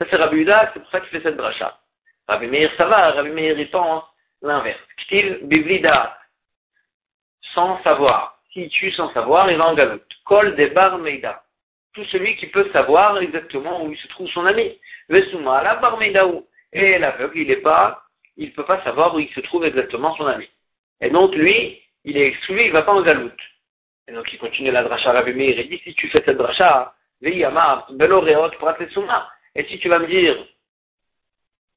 Ça 0.00 0.06
c'est 0.08 0.16
Rabbi 0.16 0.38
Uda, 0.38 0.70
c'est 0.72 0.80
pour 0.80 0.90
ça 0.90 1.00
qu'il 1.00 1.10
fait 1.10 1.22
cette 1.22 1.36
bracha. 1.36 1.78
Rabbi 2.26 2.46
Meir 2.46 2.70
ça 2.76 2.86
va, 2.86 3.12
Rabbi 3.12 3.30
Meir 3.30 3.58
il 3.58 3.70
pense 3.70 4.04
l'inverse. 4.42 4.80
Ktil 4.96 5.40
biblida, 5.42 6.16
sans 7.54 7.82
savoir 7.82 8.40
s'il 8.52 8.68
tue 8.68 8.90
sans 8.92 9.12
savoir, 9.12 9.50
il 9.50 9.58
va 9.58 9.66
en 9.68 9.74
galoute. 9.74 10.02
Kol 10.24 10.56
de 10.56 10.66
bar 10.66 10.98
meida. 10.98 11.42
Tout 11.94 12.04
celui 12.06 12.36
qui 12.36 12.46
peut 12.48 12.68
savoir 12.72 13.18
exactement 13.18 13.84
où 13.84 13.92
il 13.92 13.98
se 13.98 14.08
trouve 14.08 14.28
son 14.30 14.46
ami. 14.46 14.78
Vesuma 15.08 15.62
la 15.62 15.76
bar 15.76 15.98
où? 15.98 16.46
Et 16.72 16.98
l'aveugle, 16.98 17.38
il 17.38 17.50
est 17.50 17.62
pas, 17.62 18.02
il 18.36 18.52
peut 18.52 18.64
pas 18.64 18.82
savoir 18.84 19.14
où 19.14 19.18
il 19.18 19.28
se 19.32 19.40
trouve 19.40 19.64
exactement 19.64 20.14
son 20.16 20.26
ami. 20.26 20.48
Et 21.00 21.10
donc 21.10 21.34
lui, 21.34 21.82
il 22.04 22.16
est 22.16 22.26
exclu, 22.28 22.66
il 22.66 22.72
va 22.72 22.82
pas 22.82 22.92
en 22.92 23.02
galoute. 23.02 23.40
Et 24.08 24.12
donc 24.12 24.32
il 24.32 24.38
continue 24.38 24.70
la 24.70 24.82
dracha 24.82 25.12
Rabbi 25.12 25.32
Meir, 25.32 25.58
il 25.58 25.68
dit 25.68 25.78
si 25.84 25.94
tu 25.94 26.08
fais 26.08 26.22
cette 26.24 26.36
dracha, 26.36 26.94
veillama, 27.20 27.86
beloreot, 27.90 28.50
pratesuma. 28.58 29.30
Et 29.54 29.64
si 29.64 29.78
tu 29.78 29.88
vas 29.88 29.98
me 29.98 30.06
dire, 30.06 30.36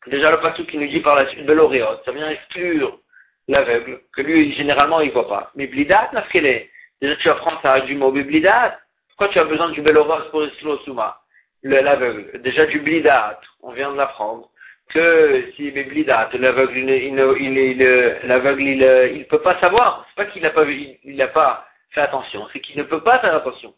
déjà 0.07 0.31
le 0.31 0.39
passou 0.39 0.65
qui 0.65 0.77
nous 0.77 0.87
dit 0.87 0.99
par 0.99 1.15
la 1.15 1.27
suite 1.29 1.45
beloreot, 1.45 2.03
ça 2.05 2.11
vient 2.11 2.29
exclure 2.29 2.99
l'aveugle, 3.47 4.01
que 4.15 4.21
lui, 4.21 4.53
généralement, 4.53 5.01
il 5.01 5.11
voit 5.11 5.27
pas. 5.27 5.51
Mais 5.55 5.67
blidat, 5.67 6.11
est 6.33 6.69
Déjà, 7.01 7.15
tu 7.17 7.29
apprends 7.29 7.61
ça 7.61 7.81
du 7.81 7.95
mot 7.95 8.11
blidat. 8.11 8.79
Pourquoi 9.09 9.27
tu 9.27 9.39
as 9.39 9.43
besoin 9.43 9.69
du 9.71 9.81
beloros 9.81 10.29
pour 10.31 10.45
Souma 10.85 11.19
L'aveugle. 11.63 12.41
Déjà, 12.41 12.65
du 12.65 12.79
blidat, 12.79 13.39
on 13.61 13.71
vient 13.71 13.91
de 13.91 13.97
l'apprendre. 13.97 14.49
Que 14.89 15.51
si 15.55 15.71
blidat, 15.71 16.29
l'aveugle, 16.33 16.77
il, 16.77 16.89
il, 16.89 17.57
il, 17.57 18.19
l'aveugle, 18.23 18.61
il, 18.61 19.11
il 19.15 19.25
peut 19.27 19.41
pas 19.41 19.59
savoir. 19.59 20.05
C'est 20.09 20.23
pas 20.23 20.31
qu'il 20.31 20.43
n'a 20.43 20.51
pas 20.51 20.65
il 20.65 21.15
n'a 21.15 21.27
pas 21.27 21.67
fait 21.91 22.01
attention. 22.01 22.47
C'est 22.53 22.59
qu'il 22.59 22.77
ne 22.77 22.83
peut 22.83 23.01
pas 23.01 23.19
faire 23.19 23.35
attention. 23.35 23.73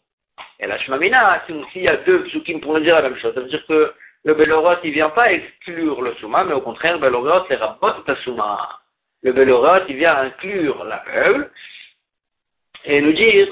Et 0.60 0.68
la 0.68 0.78
shmamina, 0.78 1.44
s'il 1.48 1.82
y 1.82 1.88
a 1.88 1.98
deux 1.98 2.24
psukim 2.26 2.60
pour 2.60 2.80
dire 2.80 2.96
la 2.96 3.04
même 3.04 3.18
chose, 3.18 3.34
ça 3.34 3.42
veut 3.42 3.48
dire 3.48 3.66
que 3.68 3.94
le 4.24 4.34
beloros, 4.34 4.78
il 4.84 4.92
vient 4.92 5.10
pas 5.10 5.32
exclure 5.32 6.02
le 6.02 6.14
souma, 6.16 6.44
mais 6.44 6.54
au 6.54 6.62
contraire, 6.62 6.98
beloros, 7.00 7.46
c'est 7.48 7.56
rabot 7.56 7.92
ta 8.06 8.16
souma 8.18 8.80
le 9.26 9.34
Belorot, 9.34 9.86
il 9.90 9.96
vient 9.96 10.18
inclure 10.18 10.84
l'aveugle 10.84 11.50
et 12.86 13.02
nous 13.02 13.12
dire 13.12 13.48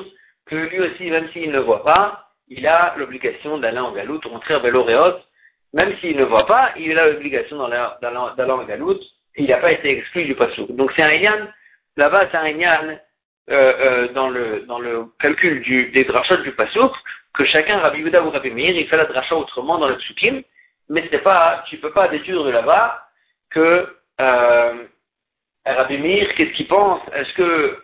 que 0.45 0.55
lui 0.55 0.79
aussi, 0.81 1.09
même 1.09 1.29
s'il 1.29 1.51
ne 1.51 1.59
voit 1.59 1.83
pas, 1.83 2.29
il 2.47 2.67
a 2.67 2.93
l'obligation 2.95 3.57
d'aller 3.57 3.79
en 3.79 3.91
galoute. 3.91 4.23
Au 4.27 4.29
contraire, 4.29 4.61
Beloréot, 4.61 5.17
même 5.73 5.97
s'il 5.97 6.15
ne 6.15 6.25
voit 6.25 6.45
pas, 6.45 6.73
il 6.77 6.97
a 6.99 7.09
l'obligation 7.09 7.57
d'aller 7.67 8.17
en 8.51 8.63
galoute 8.65 9.01
il 9.35 9.47
n'a 9.47 9.57
pas 9.57 9.71
été 9.71 9.97
exclu 9.97 10.25
du 10.25 10.35
passou. 10.35 10.67
Donc 10.69 10.91
c'est 10.95 11.01
un 11.01 11.13
yann, 11.13 11.51
là-bas 11.97 12.27
c'est 12.29 12.37
un 12.37 12.49
yann 12.49 12.99
euh, 13.49 13.73
euh, 13.79 14.07
dans, 14.13 14.29
le, 14.29 14.61
dans 14.67 14.79
le 14.79 15.05
calcul 15.19 15.61
des 15.91 16.05
drachot 16.05 16.37
du 16.37 16.51
passouk, 16.51 16.93
que 17.33 17.45
chacun, 17.45 17.79
Rabbi 17.79 17.99
Yehuda 17.99 18.23
ou 18.23 18.29
Rabbi 18.29 18.51
Meir, 18.51 18.75
il 18.77 18.87
fait 18.87 18.97
la 18.97 19.05
dracha 19.05 19.35
autrement 19.35 19.79
dans 19.79 19.89
le 19.89 19.97
psukim, 19.97 20.43
mais 20.89 21.07
c'est 21.11 21.23
pas, 21.23 21.63
tu 21.67 21.77
peux 21.77 21.91
pas 21.91 22.07
déduire 22.07 22.43
de 22.43 22.51
là-bas 22.51 23.07
que 23.49 23.95
euh, 24.21 24.83
Rabbi 25.65 25.97
Meir, 25.97 26.33
qu'est-ce 26.35 26.53
qu'il 26.53 26.67
pense? 26.67 27.01
Est-ce 27.13 27.33
que 27.33 27.83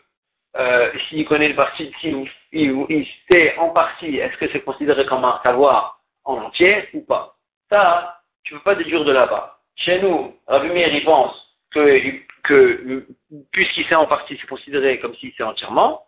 euh, 0.57 0.91
s'il 1.07 1.25
connaît 1.25 1.49
le 1.49 1.55
parti, 1.55 1.91
s'il 1.99 2.29
il, 2.51 3.07
sait 3.29 3.57
en 3.57 3.69
partie, 3.69 4.17
est-ce 4.17 4.37
que 4.37 4.49
c'est 4.51 4.61
considéré 4.61 5.05
comme 5.05 5.25
un 5.25 5.39
savoir 5.43 5.99
en 6.25 6.37
entier 6.37 6.89
ou 6.93 7.01
pas? 7.01 7.35
Ça, 7.69 8.21
tu 8.43 8.53
peux 8.53 8.61
pas 8.61 8.75
déduire 8.75 9.05
de 9.05 9.11
là-bas. 9.11 9.59
Chez 9.75 10.01
nous, 10.01 10.35
Rabbi 10.47 10.69
Meir, 10.69 10.93
il 10.93 11.03
pense 11.03 11.35
que, 11.71 12.01
que 12.43 13.05
puisqu'il 13.51 13.85
sait 13.85 13.95
en 13.95 14.07
partie, 14.07 14.37
c'est 14.39 14.47
considéré 14.47 14.99
comme 14.99 15.15
s'il 15.15 15.33
sait 15.33 15.43
entièrement, 15.43 16.05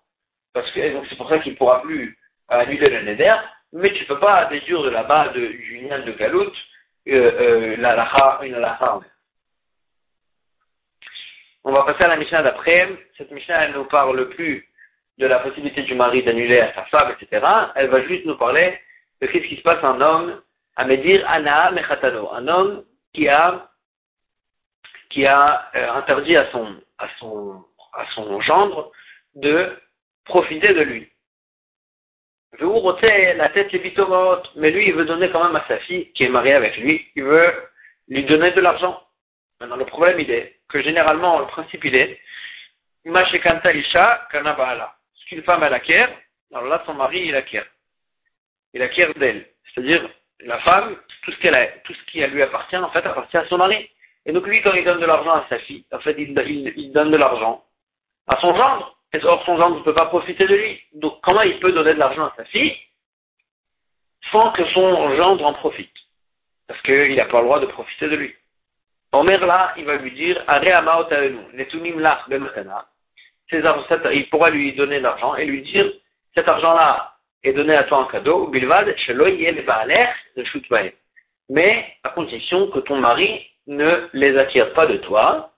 parce 0.53 0.69
que 0.71 0.93
donc 0.93 1.05
c'est 1.09 1.17
pour 1.17 1.29
ça 1.29 1.39
qu'il 1.39 1.53
ne 1.53 1.57
pourra 1.57 1.81
plus 1.81 2.17
annuler 2.47 2.89
le 2.89 3.01
neder, 3.03 3.35
mais 3.73 3.93
tu 3.93 4.03
ne 4.03 4.07
peux 4.07 4.19
pas 4.19 4.45
déduire 4.45 4.83
de 4.83 4.89
là-bas 4.89 5.29
du 5.29 5.81
lien 5.81 5.99
de 5.99 6.11
Galout 6.11 6.51
euh, 7.07 7.75
euh, 7.77 8.43
une 8.43 8.65
On 11.63 11.71
va 11.71 11.83
passer 11.83 12.03
à 12.03 12.07
la 12.09 12.17
Mishnah 12.17 12.43
d'après. 12.43 12.87
Cette 13.17 13.31
Mishnah, 13.31 13.65
elle 13.65 13.71
ne 13.71 13.77
nous 13.77 13.85
parle 13.85 14.29
plus 14.29 14.67
de 15.17 15.25
la 15.25 15.39
possibilité 15.39 15.83
du 15.83 15.95
mari 15.95 16.23
d'annuler 16.23 16.59
à 16.59 16.73
sa 16.73 16.85
femme, 16.85 17.15
etc. 17.19 17.45
Elle 17.75 17.89
va 17.89 18.03
juste 18.03 18.25
nous 18.25 18.37
parler 18.37 18.77
de 19.21 19.27
ce 19.27 19.37
qui 19.37 19.55
se 19.55 19.61
passe 19.61 19.83
un 19.83 19.99
homme 20.01 20.41
à 20.75 20.85
dire 20.85 21.23
Ana 21.27 21.71
Mechatano, 21.71 22.31
un 22.33 22.47
homme 22.47 22.83
qui 23.13 23.27
a, 23.27 23.69
qui 25.11 25.25
a 25.25 25.69
euh, 25.75 25.91
interdit 25.93 26.35
à 26.35 26.49
son, 26.51 26.75
à, 26.97 27.07
son, 27.19 27.63
à 27.93 28.05
son 28.15 28.41
gendre 28.41 28.91
de 29.35 29.77
profiter 30.25 30.73
de 30.73 30.81
lui. 30.81 31.09
la 32.59 33.49
tête 33.49 33.71
mais 34.55 34.71
lui 34.71 34.87
il 34.87 34.93
veut 34.93 35.05
donner 35.05 35.29
quand 35.29 35.43
même 35.43 35.55
à 35.55 35.65
sa 35.67 35.77
fille 35.79 36.11
qui 36.13 36.23
est 36.23 36.29
mariée 36.29 36.53
avec 36.53 36.77
lui, 36.77 37.07
il 37.15 37.23
veut 37.23 37.53
lui 38.07 38.25
donner 38.25 38.51
de 38.51 38.61
l'argent. 38.61 39.01
Maintenant 39.59 39.77
le 39.77 39.85
problème 39.85 40.19
il 40.19 40.31
est 40.31 40.59
que 40.69 40.81
généralement 40.81 41.39
le 41.39 41.45
principe 41.47 41.83
il 41.85 41.95
est. 41.95 42.19
Ce 43.05 43.09
qu'une 45.27 45.43
femme 45.43 45.63
elle 45.63 45.73
acquiert, 45.73 46.09
alors 46.53 46.65
là 46.65 46.83
son 46.85 46.93
mari 46.93 47.25
il 47.25 47.35
acquiert. 47.35 47.65
Il 48.73 48.81
acquiert 48.81 49.13
d'elle. 49.15 49.45
C'est-à-dire 49.73 50.09
la 50.45 50.59
femme, 50.59 50.97
tout 51.23 51.31
ce 51.31 51.37
qu'elle 51.37 51.55
a, 51.55 51.67
tout 51.83 51.93
ce 51.93 52.03
qui 52.11 52.19
lui 52.19 52.41
appartient, 52.41 52.77
en 52.77 52.89
fait, 52.91 53.05
appartient 53.05 53.37
à 53.37 53.47
son 53.47 53.57
mari. 53.57 53.89
Et 54.25 54.33
donc 54.33 54.45
lui, 54.47 54.61
quand 54.61 54.73
il 54.73 54.83
donne 54.83 54.99
de 54.99 55.05
l'argent 55.05 55.31
à 55.31 55.45
sa 55.49 55.59
fille, 55.59 55.85
en 55.91 55.99
fait, 55.99 56.15
il, 56.17 56.73
il, 56.77 56.91
donne 56.91 57.11
de 57.11 57.17
l'argent 57.17 57.63
à 58.27 58.39
son 58.39 58.55
gendre. 58.55 58.97
Et 59.13 59.23
or, 59.25 59.43
son 59.45 59.57
gendre 59.57 59.77
ne 59.77 59.83
peut 59.83 59.93
pas 59.93 60.05
profiter 60.05 60.45
de 60.45 60.55
lui. 60.55 60.81
Donc, 60.93 61.19
comment 61.21 61.41
il 61.41 61.59
peut 61.59 61.71
donner 61.71 61.93
de 61.93 61.99
l'argent 61.99 62.25
à 62.25 62.33
sa 62.37 62.45
fille 62.45 62.75
sans 64.31 64.51
que 64.51 64.65
son 64.67 65.15
gendre 65.15 65.45
en 65.45 65.53
profite? 65.53 65.91
Parce 66.67 66.81
qu'il 66.83 67.15
n'a 67.15 67.25
pas 67.25 67.39
le 67.39 67.45
droit 67.45 67.59
de 67.59 67.65
profiter 67.65 68.07
de 68.07 68.15
lui. 68.15 68.35
Omer 69.11 69.45
là, 69.45 69.73
il 69.75 69.83
va 69.83 69.97
lui 69.97 70.11
dire, 70.11 70.41
Il 73.51 74.29
pourra 74.29 74.49
lui 74.49 74.73
donner 74.73 74.99
de 74.99 75.03
l'argent 75.03 75.35
et 75.35 75.45
lui 75.45 75.63
dire, 75.63 75.91
cet 76.33 76.47
argent-là, 76.47 77.15
est 77.43 77.53
donné 77.53 77.75
à 77.75 77.83
toi 77.83 77.99
en 77.99 78.05
cadeau, 78.05 78.47
bilvad, 78.47 78.85
de 78.85 78.95
Mais 81.49 81.93
à 82.03 82.09
condition 82.09 82.67
que 82.67 82.79
ton 82.79 82.97
mari 82.97 83.50
ne 83.67 84.09
les 84.13 84.37
attire 84.37 84.73
pas 84.73 84.85
de 84.85 84.97
toi. 84.97 85.51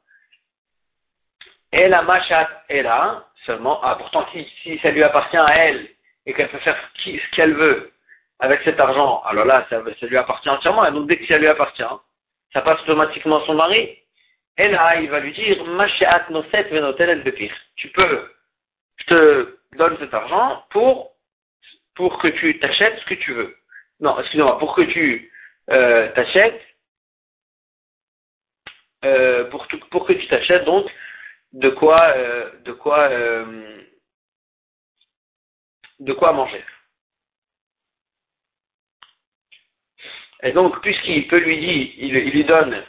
Et 1.72 1.88
la 1.88 2.04
machat 2.04 2.50
est 2.70 2.84
là, 2.84 3.26
seulement, 3.46 3.80
ah, 3.84 3.96
pourtant 3.96 4.26
si, 4.32 4.48
si 4.62 4.78
ça 4.80 4.92
lui 4.92 5.04
appartient 5.04 5.38
à 5.38 5.56
elle 5.58 5.88
et 6.26 6.34
qu'elle 6.34 6.50
peut 6.50 6.60
faire 6.60 6.78
ce 7.04 7.36
qu'elle 7.36 7.54
veut 7.54 7.92
avec 8.40 8.62
cet 8.64 8.80
argent, 8.80 9.22
alors 9.26 9.46
là, 9.46 9.66
ça, 9.70 9.82
ça, 10.00 10.06
lui 10.06 10.18
appartient 10.18 10.50
entièrement. 10.50 10.86
Et 10.86 10.92
donc 10.92 11.08
dès 11.08 11.18
que 11.18 11.26
ça 11.26 11.38
lui 11.38 11.48
appartient, 11.48 11.84
ça 12.52 12.62
passe 12.62 12.82
automatiquement 12.82 13.42
à 13.42 13.46
son 13.46 13.56
mari. 13.56 13.98
Et 14.58 14.68
là, 14.68 15.00
il 15.00 15.10
va 15.10 15.20
lui 15.20 15.34
dire, 15.34 15.64
machat 15.66 16.26
noset 16.30 16.64
venotel 16.64 17.24
de 17.24 17.32
pire. 17.32 17.56
Tu 17.76 17.90
peux, 17.90 18.32
je 18.98 19.06
te 19.06 19.58
donne 19.76 19.98
cet 19.98 20.14
argent 20.14 20.64
pour 20.70 21.14
pour 21.96 22.18
que 22.20 22.28
tu 22.28 22.60
t'achètes 22.60 23.00
ce 23.00 23.06
que 23.06 23.14
tu 23.16 23.34
veux. 23.34 23.56
Non, 24.00 24.20
excuse-moi, 24.20 24.58
pour 24.60 24.76
que 24.76 24.82
tu 24.82 25.32
euh, 25.70 26.10
t'achètes, 26.14 26.62
euh, 29.04 29.50
pour, 29.50 29.68
que 29.68 30.14
tu 30.14 30.28
t'achètes 30.28 30.64
donc 30.66 30.90
de 31.52 31.70
quoi, 31.70 32.02
euh, 32.16 32.50
de 32.64 32.72
quoi, 32.72 33.10
euh, 33.10 33.82
de 36.00 36.14
quoi 36.14 36.32
manger. 36.32 36.64
Et 40.44 40.52
donc, 40.52 40.82
puisqu'il 40.82 41.28
peut 41.28 41.40
lui 41.40 41.58
dire, 41.58 41.94
il, 41.98 42.14
lui 42.14 42.44
donne, 42.46 42.84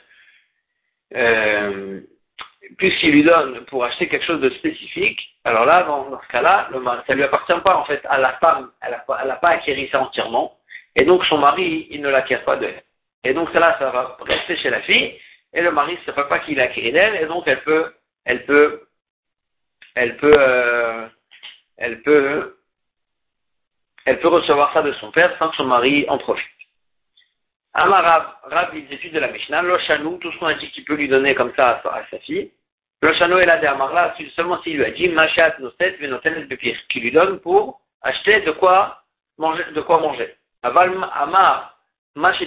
puisqu'il 2.78 3.11
lui 3.11 3.25
donne 3.25 3.64
pour 3.66 3.85
acheter 3.85 4.09
quelque 4.09 4.26
chose 4.26 4.40
de 4.40 4.50
spécifique, 4.50 5.21
alors 5.44 5.64
là, 5.64 5.83
dans, 5.83 6.21
ce 6.21 6.28
cas-là, 6.28 6.71
ça 7.06 7.14
lui 7.14 7.23
appartient 7.23 7.61
pas 7.64 7.76
en 7.76 7.85
fait 7.85 8.04
à 8.06 8.18
la 8.18 8.35
femme, 8.35 8.71
elle 8.83 9.28
n'a 9.28 9.37
pas 9.37 9.49
acquéri 9.49 9.88
ça 9.90 10.00
entièrement, 10.00 10.59
et 10.97 11.04
donc 11.04 11.25
son 11.26 11.38
mari, 11.38 11.88
il 11.90 12.00
ne 12.00 12.09
l'acquiert 12.09 12.44
pas 12.44 12.56
d'elle. 12.56 12.83
Et 13.25 13.35
donc 13.35 13.50
cela, 13.52 13.76
ça 13.78 13.90
va 13.90 14.16
rester 14.21 14.56
chez 14.56 14.71
la 14.71 14.80
fille, 14.83 15.18
et 15.55 15.63
le 15.63 15.71
mari 15.71 15.95
ne 15.95 15.99
sait 16.05 16.13
pas 16.13 16.39
qu'il 16.41 16.61
a 16.61 16.65
acquis 16.65 16.91
d'elle, 16.93 17.23
et 17.23 17.27
donc 17.27 17.45
elle 17.47 17.63
peut, 17.63 17.95
elle 18.25 18.45
peut, 18.45 18.89
elle 19.95 20.17
peut, 20.17 20.33
euh, 20.37 21.07
elle 21.77 22.03
peut, 22.03 22.57
elle 24.05 24.21
peut 24.21 24.29
recevoir 24.29 24.73
ça 24.73 24.83
de 24.83 24.93
son 24.95 25.13
père 25.13 25.37
sans 25.39 25.49
que 25.51 25.57
son 25.57 25.65
mari 25.65 26.05
en 26.09 26.19
profite. 26.19 26.51
Amarav, 27.73 28.37
Rav, 28.45 28.77
il 28.77 28.93
études 28.93 29.15
de 29.15 29.19
la 29.19 29.29
Mishnah, 29.29 29.63
Lochanou, 29.63 30.19
tout 30.19 30.31
ce 30.31 30.39
qu'on 30.39 30.47
a 30.47 30.55
dit 30.55 30.71
qu'il 30.71 30.85
peut 30.85 30.95
lui 30.95 31.09
donner 31.09 31.35
comme 31.35 31.53
ça 31.57 31.83
à, 31.85 32.05
sa 32.11 32.19
fille. 32.21 32.53
Lochanou 33.03 33.39
est 33.39 33.47
là 33.47 33.59
de 33.59 33.67
Amarla, 33.67 34.15
seulement 34.37 34.63
s'il 34.63 34.77
lui 34.77 34.85
a 34.85 34.91
dit, 34.91 35.09
Machat 35.09 35.57
Nostet 35.59 35.97
Venotel 36.01 36.47
Bepir, 36.47 36.77
qui 36.89 37.01
lui 37.01 37.11
donne 37.11 37.41
pour 37.41 37.81
acheter 38.03 38.41
de 38.43 38.53
quoi 38.53 39.03
manger. 39.39 39.65
De 39.73 39.81
quoi 39.81 39.99
manger. 39.99 40.35
Amar, 40.63 41.77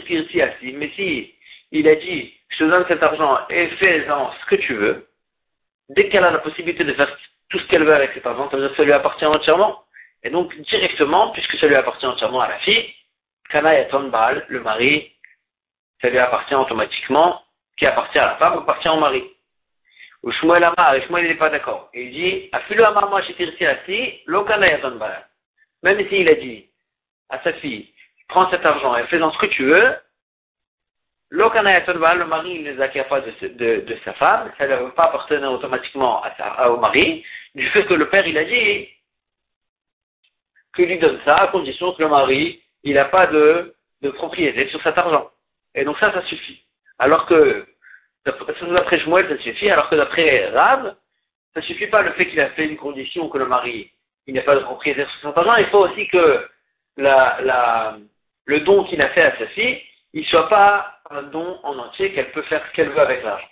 Pirti 0.06 0.42
Asi, 0.42 0.72
mais 0.74 0.92
si 0.96 1.36
il 1.72 1.88
a 1.90 1.96
dit, 1.96 2.37
je 2.50 2.58
te 2.58 2.63
donne 2.63 2.86
cet 2.88 3.04
argent 3.04 3.39
et 3.50 3.68
fais-en 3.77 4.32
ce 4.32 4.46
que 4.46 4.56
tu 4.56 4.74
veux, 4.75 5.08
dès 5.89 6.10
qu'elle 6.10 6.24
a 6.24 6.32
la 6.32 6.39
possibilité 6.39 6.84
de 6.84 6.94
faire 6.94 7.16
tout 7.50 7.60
ce 7.60 7.68
qu'elle 7.68 7.84
veut 7.84 7.94
avec 7.94 8.12
cet 8.13 8.25
argent, 8.25 8.50
ça 8.50 8.84
lui 8.84 8.92
appartient 8.92 9.25
entièrement. 9.25 9.84
Et 10.24 10.30
donc, 10.30 10.56
directement, 10.62 11.32
puisque 11.32 11.58
ça 11.58 11.68
lui 11.68 11.75
appartient 11.75 12.06
entièrement 12.06 12.42
à 12.42 12.50
la 12.50 12.60
fille, 12.60 12.94
Kana 13.50 13.75
Yaton 13.75 14.10
Baal, 14.10 14.46
le 14.50 14.60
mari, 14.62 15.13
ça 16.01 16.10
lui 16.10 16.18
appartient 16.18 16.56
automatiquement, 16.56 17.42
qui 17.77 17.86
appartient 17.86 18.20
à 18.20 18.25
la 18.25 18.36
femme, 18.36 18.58
appartient 18.60 18.89
au 18.89 18.98
mari. 18.98 19.24
Ou 20.24 20.32
Shmuel 20.32 20.63
et 20.63 21.22
n'est 21.22 21.36
pas 21.36 21.50
d'accord. 21.50 21.89
Il 21.94 22.12
dit, 22.12 22.50
Amar 22.51 23.22
lokana 24.25 24.68
yaton 24.68 25.00
Même 25.84 26.10
s'il 26.10 26.27
a 26.27 26.36
dit 26.36 26.70
à 27.30 27.39
sa 27.44 27.54
fille, 27.54 27.94
prends 28.27 28.50
cet 28.50 28.66
argent 28.66 28.96
et 28.98 29.06
fais-en 29.08 29.32
ce 29.32 29.38
que 29.38 29.46
tu 29.46 29.63
veux, 29.63 29.96
le 31.29 32.25
mari 32.25 32.60
ne 32.60 32.72
les 32.72 32.81
acquiert 32.81 33.07
pas 33.07 33.22
de, 33.22 33.98
sa 34.05 34.13
femme, 34.13 34.51
ça 34.57 34.67
ne 34.67 34.75
va 34.75 34.89
pas 34.91 35.05
appartenir 35.05 35.51
automatiquement 35.51 36.24
au 36.69 36.77
mari, 36.77 37.25
du 37.55 37.67
fait 37.69 37.86
que 37.86 37.93
le 37.93 38.10
père 38.10 38.25
il 38.27 38.38
a 38.38 38.46
dit 38.46 38.88
qu'il 40.75 40.86
lui 40.86 41.00
donne 41.00 41.19
ça 41.25 41.36
à 41.36 41.48
condition 41.48 41.93
que 41.93 42.03
le 42.03 42.10
mari, 42.10 42.62
il 42.84 42.93
n'a 42.93 43.05
pas 43.05 43.27
de, 43.27 43.75
propriété 44.13 44.67
sur 44.69 44.81
cet 44.84 44.98
argent. 44.98 45.29
Et 45.75 45.84
donc 45.84 45.98
ça, 46.00 46.13
ça 46.13 46.24
suffit. 46.24 46.63
Alors 47.00 47.25
que, 47.25 47.65
d'après 48.25 49.00
Shmuel, 49.00 49.27
ça 49.27 49.43
suffit, 49.43 49.69
alors 49.69 49.89
que 49.89 49.96
d'après 49.96 50.50
Rav, 50.50 50.96
ça 51.53 51.62
suffit 51.62 51.88
pas 51.88 52.03
le 52.03 52.12
fait 52.13 52.27
qu'il 52.27 52.39
a 52.39 52.50
fait 52.51 52.65
une 52.65 52.77
condition 52.77 53.29
que 53.29 53.38
le 53.38 53.48
mari, 53.48 53.91
il 54.27 54.36
n'a 54.36 54.41
pas 54.41 54.55
de 54.55 54.62
propriété 54.62 55.05
sur 55.05 55.22
son 55.22 55.38
argent, 55.38 55.55
il 55.55 55.65
faut 55.67 55.88
aussi 55.88 56.07
que 56.07 56.48
la, 56.98 57.39
la, 57.41 57.98
le 58.46 58.60
don 58.62 58.84
qu'il 58.84 59.01
a 59.01 59.10
fait 59.10 59.24
à 59.24 59.38
sa 59.38 59.48
fille, 59.48 59.81
il 60.17 60.25
soit 60.25 60.50
pas 60.50 61.00
un 61.12 61.21
don 61.21 61.59
en 61.62 61.77
entier 61.77 62.12
qu'elle 62.12 62.31
peut 62.31 62.41
faire 62.43 62.65
ce 62.65 62.71
qu'elle 62.74 62.89
veut 62.89 63.00
avec 63.00 63.24
l'argent. 63.24 63.47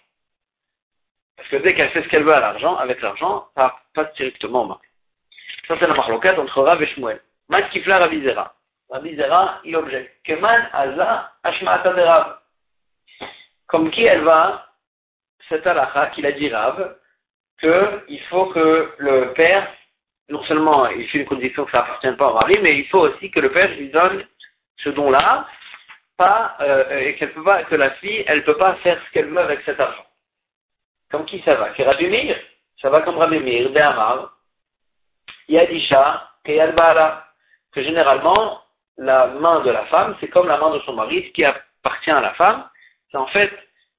Parce 1.38 1.48
que 1.50 1.58
dès 1.58 1.76
qu'elle 1.76 1.92
fait 1.92 2.02
ce 2.02 2.08
qu'elle 2.08 2.24
veut 2.24 2.34
à 2.34 2.40
l'argent, 2.40 2.76
avec 2.78 3.02
l'argent, 3.02 3.48
ça 3.56 3.76
passe 3.94 4.12
directement 4.16 4.64
au 4.64 4.68
mari. 4.70 4.88
Ça, 5.68 5.76
c'est 5.80 5.86
la 5.86 5.94
marloquette 5.94 6.40
entre 6.40 6.64
Rav 6.64 6.82
et 6.82 6.88
Shmuel. 6.88 7.22
Matkifla 7.50 8.00
Ravizera. 8.00 8.56
Rabbi 8.90 9.16
Zera, 9.16 9.62
il 9.64 9.76
objecte. 9.76 10.24
Keman 10.24 10.68
Aza 10.74 11.34
Ashma'ata. 11.44 12.42
Comme 13.68 13.92
qui 13.92 14.04
elle 14.06 14.24
va, 14.24 14.66
cette 15.50 15.68
halakha 15.68 16.08
qu'il 16.08 16.26
a 16.26 16.32
dit 16.32 16.50
Rav, 16.50 16.96
qu'il 17.60 18.22
faut 18.30 18.48
que 18.48 18.92
le 18.98 19.34
père, 19.34 19.72
non 20.30 20.44
seulement 20.46 20.88
il 20.88 21.08
fait 21.10 21.20
une 21.20 21.26
condition 21.26 21.66
que 21.66 21.72
ça 21.72 21.82
appartient 21.82 22.12
pas 22.14 22.30
au 22.30 22.34
mari, 22.34 22.58
mais 22.64 22.72
il 22.72 22.88
faut 22.88 23.02
aussi 23.02 23.30
que 23.30 23.40
le 23.40 23.52
père 23.52 23.70
lui 23.70 23.90
donne 23.90 24.26
ce 24.78 24.90
don-là, 24.90 25.48
pas, 26.18 26.56
euh, 26.62 27.00
et 27.00 27.16
qu'elle 27.16 27.34
peut 27.34 27.44
pas, 27.44 27.64
que 27.64 27.76
la 27.76 27.92
fille, 27.92 28.24
elle 28.28 28.44
peut 28.44 28.58
pas 28.58 28.76
faire 28.76 29.00
ce 29.06 29.12
qu'elle 29.12 29.28
veut 29.28 29.40
avec 29.40 29.62
cet 29.66 29.80
argent. 29.80 30.06
Comme 31.12 31.26
qui 31.26 31.42
ça 31.42 31.56
va? 31.56 31.70
Rabbi? 31.78 32.34
Ça 32.82 32.90
va 32.90 33.02
comme 33.02 33.18
Rabbi 33.18 33.40
Mir, 33.40 33.70
Amar, 33.90 34.34
Yadisha, 35.48 36.30
Yalbala. 36.46 37.26
Que 37.72 37.84
généralement, 37.84 38.62
la 38.98 39.28
main 39.28 39.60
de 39.62 39.72
la 39.72 39.86
femme, 39.86 40.16
c'est 40.20 40.30
comme 40.30 40.48
la 40.48 40.58
main 40.58 40.72
de 40.72 40.80
son 40.80 40.94
mari, 40.94 41.26
ce 41.28 41.34
qui 41.34 41.44
appartient 41.44 42.12
à 42.12 42.22
la 42.22 42.34
femme, 42.34 42.70
c'est 43.12 43.18
en 43.18 43.28
fait 43.28 43.52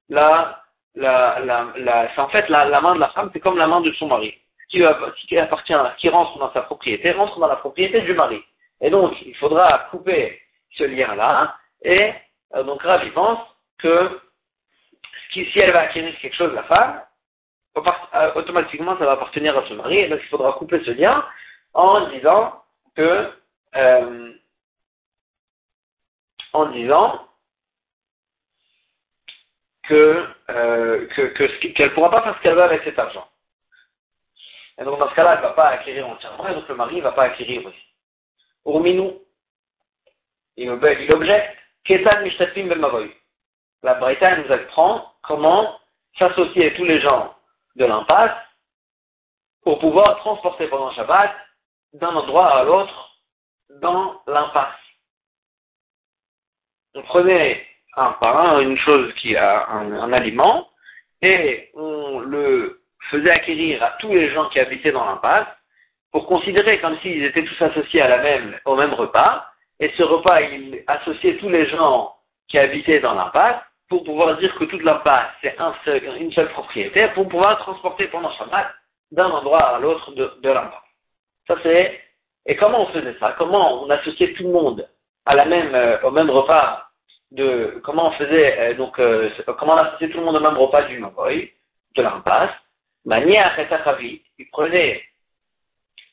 la, 0.09 0.63
la, 0.95 1.39
la, 1.39 2.09
c'est 2.13 2.21
en 2.21 2.29
fait 2.29 2.49
la, 2.49 2.81
main 2.81 2.95
de 2.95 2.99
la 2.99 3.09
femme, 3.09 3.29
c'est 3.33 3.39
comme 3.39 3.57
la 3.57 3.67
main 3.67 3.81
de 3.81 3.91
son 3.93 4.07
mari. 4.07 4.33
Ce 4.63 4.67
qui, 4.67 5.27
qui 5.27 5.37
appartient, 5.37 5.73
qui 5.97 6.09
rentre 6.09 6.37
dans 6.39 6.51
sa 6.51 6.61
propriété, 6.61 7.11
rentre 7.11 7.39
dans 7.39 7.47
la 7.47 7.55
propriété 7.57 8.01
du 8.01 8.13
mari. 8.13 8.43
Et 8.81 8.89
donc, 8.89 9.13
il 9.25 9.35
faudra 9.35 9.87
couper 9.91 10.41
ce 10.71 10.83
lien-là, 10.83 11.55
et 11.81 12.13
euh, 12.55 12.63
donc 12.63 12.81
Ravi 12.81 13.09
pense 13.11 13.39
que 13.77 14.21
si 15.31 15.59
elle 15.59 15.71
va 15.71 15.81
acquérir 15.81 16.17
quelque 16.19 16.35
chose, 16.35 16.53
la 16.53 16.63
femme, 16.63 17.01
euh, 17.77 18.33
automatiquement 18.35 18.97
ça 18.97 19.05
va 19.05 19.11
appartenir 19.13 19.57
à 19.57 19.67
son 19.67 19.75
mari, 19.75 19.99
et 19.99 20.09
donc 20.09 20.19
il 20.21 20.29
faudra 20.29 20.53
couper 20.53 20.83
ce 20.83 20.91
lien 20.91 21.25
en 21.73 22.09
disant 22.09 22.63
que 22.95 23.31
euh, 23.75 24.33
en 26.53 26.65
disant 26.67 27.27
que 29.83 30.25
qu'elle 30.47 31.89
ne 31.89 31.93
pourra 31.93 32.09
pas 32.09 32.23
faire 32.23 32.35
ce 32.37 32.41
qu'elle 32.41 32.55
veut 32.55 32.63
avec 32.63 32.83
cet 32.83 32.97
argent. 32.97 33.27
Et 34.79 34.83
donc 34.83 34.99
dans 34.99 35.09
ce 35.09 35.15
cas-là, 35.15 35.33
elle 35.33 35.37
ne 35.37 35.43
va 35.43 35.53
pas 35.53 35.69
acquérir 35.69 36.07
entièrement, 36.07 36.47
et 36.47 36.53
donc 36.53 36.67
le 36.67 36.75
mari 36.75 36.97
ne 36.97 37.01
va 37.01 37.11
pas 37.11 37.23
acquérir 37.23 37.65
aussi. 37.65 37.85
Urminou, 38.65 39.21
il 40.55 40.69
objecte, 40.69 41.57
Ketan 41.85 42.21
Mishtatim 42.23 42.67
Ben 42.67 42.81
La 43.83 43.93
Braïta 43.95 44.37
nous 44.37 44.51
apprend 44.51 45.13
comment 45.23 45.79
s'associer 46.17 46.73
tous 46.73 46.85
les 46.85 46.99
gens 46.99 47.35
de 47.75 47.85
l'impasse 47.85 48.37
pour 49.63 49.79
pouvoir 49.79 50.17
transporter 50.17 50.67
pendant 50.67 50.91
Shabbat 50.91 51.33
d'un 51.93 52.15
endroit 52.15 52.57
à 52.57 52.63
l'autre 52.63 53.21
dans 53.81 54.21
l'impasse. 54.27 54.73
On 56.95 57.01
prenait 57.03 57.65
un 57.95 58.11
par 58.13 58.37
un 58.37 58.59
une 58.61 58.77
chose 58.77 59.13
qui 59.15 59.35
a 59.35 59.69
un, 59.69 60.13
aliment 60.13 60.69
et 61.21 61.69
on 61.73 62.19
le 62.19 62.81
faisait 63.09 63.31
acquérir 63.31 63.83
à 63.83 63.91
tous 63.99 64.09
les 64.09 64.31
gens 64.31 64.49
qui 64.49 64.59
habitaient 64.59 64.91
dans 64.91 65.05
l'impasse 65.05 65.47
pour 66.11 66.27
considérer 66.27 66.79
comme 66.79 66.97
s'ils 66.99 67.23
étaient 67.23 67.45
tous 67.45 67.61
associés 67.61 68.01
à 68.01 68.07
la 68.07 68.17
même, 68.19 68.59
au 68.65 68.75
même 68.75 68.93
repas. 68.93 69.45
Et 69.79 69.91
ce 69.97 70.03
repas, 70.03 70.41
il 70.41 70.83
associait 70.87 71.37
tous 71.37 71.49
les 71.49 71.67
gens 71.67 72.15
qui 72.47 72.57
habitaient 72.57 72.99
dans 72.99 73.13
l'impasse 73.13 73.61
pour 73.89 74.03
pouvoir 74.03 74.37
dire 74.37 74.53
que 74.55 74.65
toute 74.65 74.83
l'impasse, 74.83 75.29
c'est 75.41 75.57
un 75.59 75.73
une 76.19 76.31
seule 76.31 76.49
propriété, 76.49 77.07
pour 77.09 77.27
pouvoir 77.27 77.57
transporter 77.59 78.07
pendant 78.07 78.31
Shabbat 78.31 78.67
d'un 79.11 79.29
endroit 79.29 79.75
à 79.75 79.79
l'autre 79.79 80.11
de, 80.11 80.33
de 80.41 80.49
l'impasse. 80.49 80.79
Ça 81.47 81.55
c'est, 81.63 82.01
et 82.45 82.55
comment 82.55 82.81
on 82.81 82.87
faisait 82.87 83.15
ça? 83.19 83.35
Comment 83.37 83.83
on 83.83 83.89
associait 83.89 84.33
tout 84.33 84.43
le 84.43 84.51
monde 84.51 84.89
à 85.25 85.35
la 85.35 85.45
même, 85.45 85.73
euh, 85.73 86.01
au 86.01 86.11
même 86.11 86.29
repas 86.29 86.89
de 87.31 87.81
comment 87.83 88.07
on 88.07 88.11
faisait 88.11 88.59
euh, 88.59 88.73
donc 88.73 88.99
euh, 88.99 89.29
comment 89.57 89.73
on 89.73 89.77
associait 89.77 90.09
tout 90.09 90.19
le 90.19 90.25
monde 90.25 90.37
au 90.37 90.41
même 90.41 90.57
repas 90.57 90.83
du 90.83 90.99
Maboy, 90.99 91.51
de 91.95 92.01
l'impasse? 92.01 92.51
Manière 93.05 93.57
il 94.37 94.49
prenait 94.51 95.01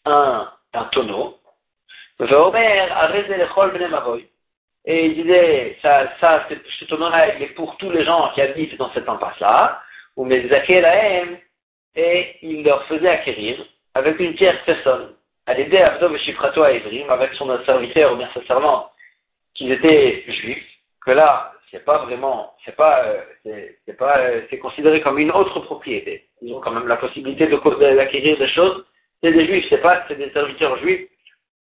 un, 0.05 0.49
un 0.73 0.85
tonneau, 0.85 1.39
et 4.87 5.07
il 5.07 5.15
disait, 5.15 5.79
ça, 5.81 6.13
ça, 6.21 6.47
ce 6.79 6.85
tonneau-là, 6.85 7.37
il 7.37 7.43
est 7.43 7.55
pour 7.55 7.77
tous 7.79 7.91
les 7.91 8.05
gens 8.05 8.31
qui 8.35 8.43
habitent 8.43 8.77
dans 8.77 8.93
cette 8.93 9.09
impasse-là, 9.09 9.81
ou 10.17 10.25
mes 10.25 10.45
et 11.97 12.37
il 12.43 12.65
leur 12.65 12.85
faisait 12.87 13.09
acquérir 13.09 13.65
avec 13.95 14.19
une 14.21 14.35
tierce 14.35 14.59
personne, 14.67 15.15
à 15.47 15.55
l'aider 15.55 15.79
à 15.79 15.99
Shifrato 16.19 16.63
à 16.63 16.73
Evrim, 16.73 17.09
avec 17.11 17.33
son 17.35 17.65
serviteur 17.65 18.13
ou 18.13 18.17
bien 18.17 18.29
sa 18.35 18.45
servante, 18.45 18.91
qu'ils 19.55 19.73
étaient 19.73 20.25
juifs, 20.29 20.67
que 21.05 21.13
là, 21.13 21.53
c'est 21.71 21.85
pas 21.85 22.05
vraiment, 22.05 22.55
c'est 22.65 22.77
pas, 22.77 23.05
euh, 23.05 23.21
c'est 23.87 23.97
pas, 23.97 24.19
euh, 24.19 24.43
c'est 24.51 24.59
considéré 24.59 25.01
comme 25.01 25.19
une 25.19 25.31
autre 25.31 25.61
propriété. 25.61 26.27
Ils 26.43 26.53
ont 26.53 26.61
quand 26.61 26.73
même 26.73 26.89
la 26.89 26.97
possibilité 26.97 27.47
d'acquérir 27.47 28.39
des 28.39 28.49
choses. 28.49 28.85
C'est 29.23 29.33
des 29.33 29.47
juifs, 29.47 29.67
c'est 29.71 29.81
pas, 29.81 30.05
c'est 30.09 30.17
des 30.17 30.31
serviteurs 30.31 30.79
juifs, 30.79 31.09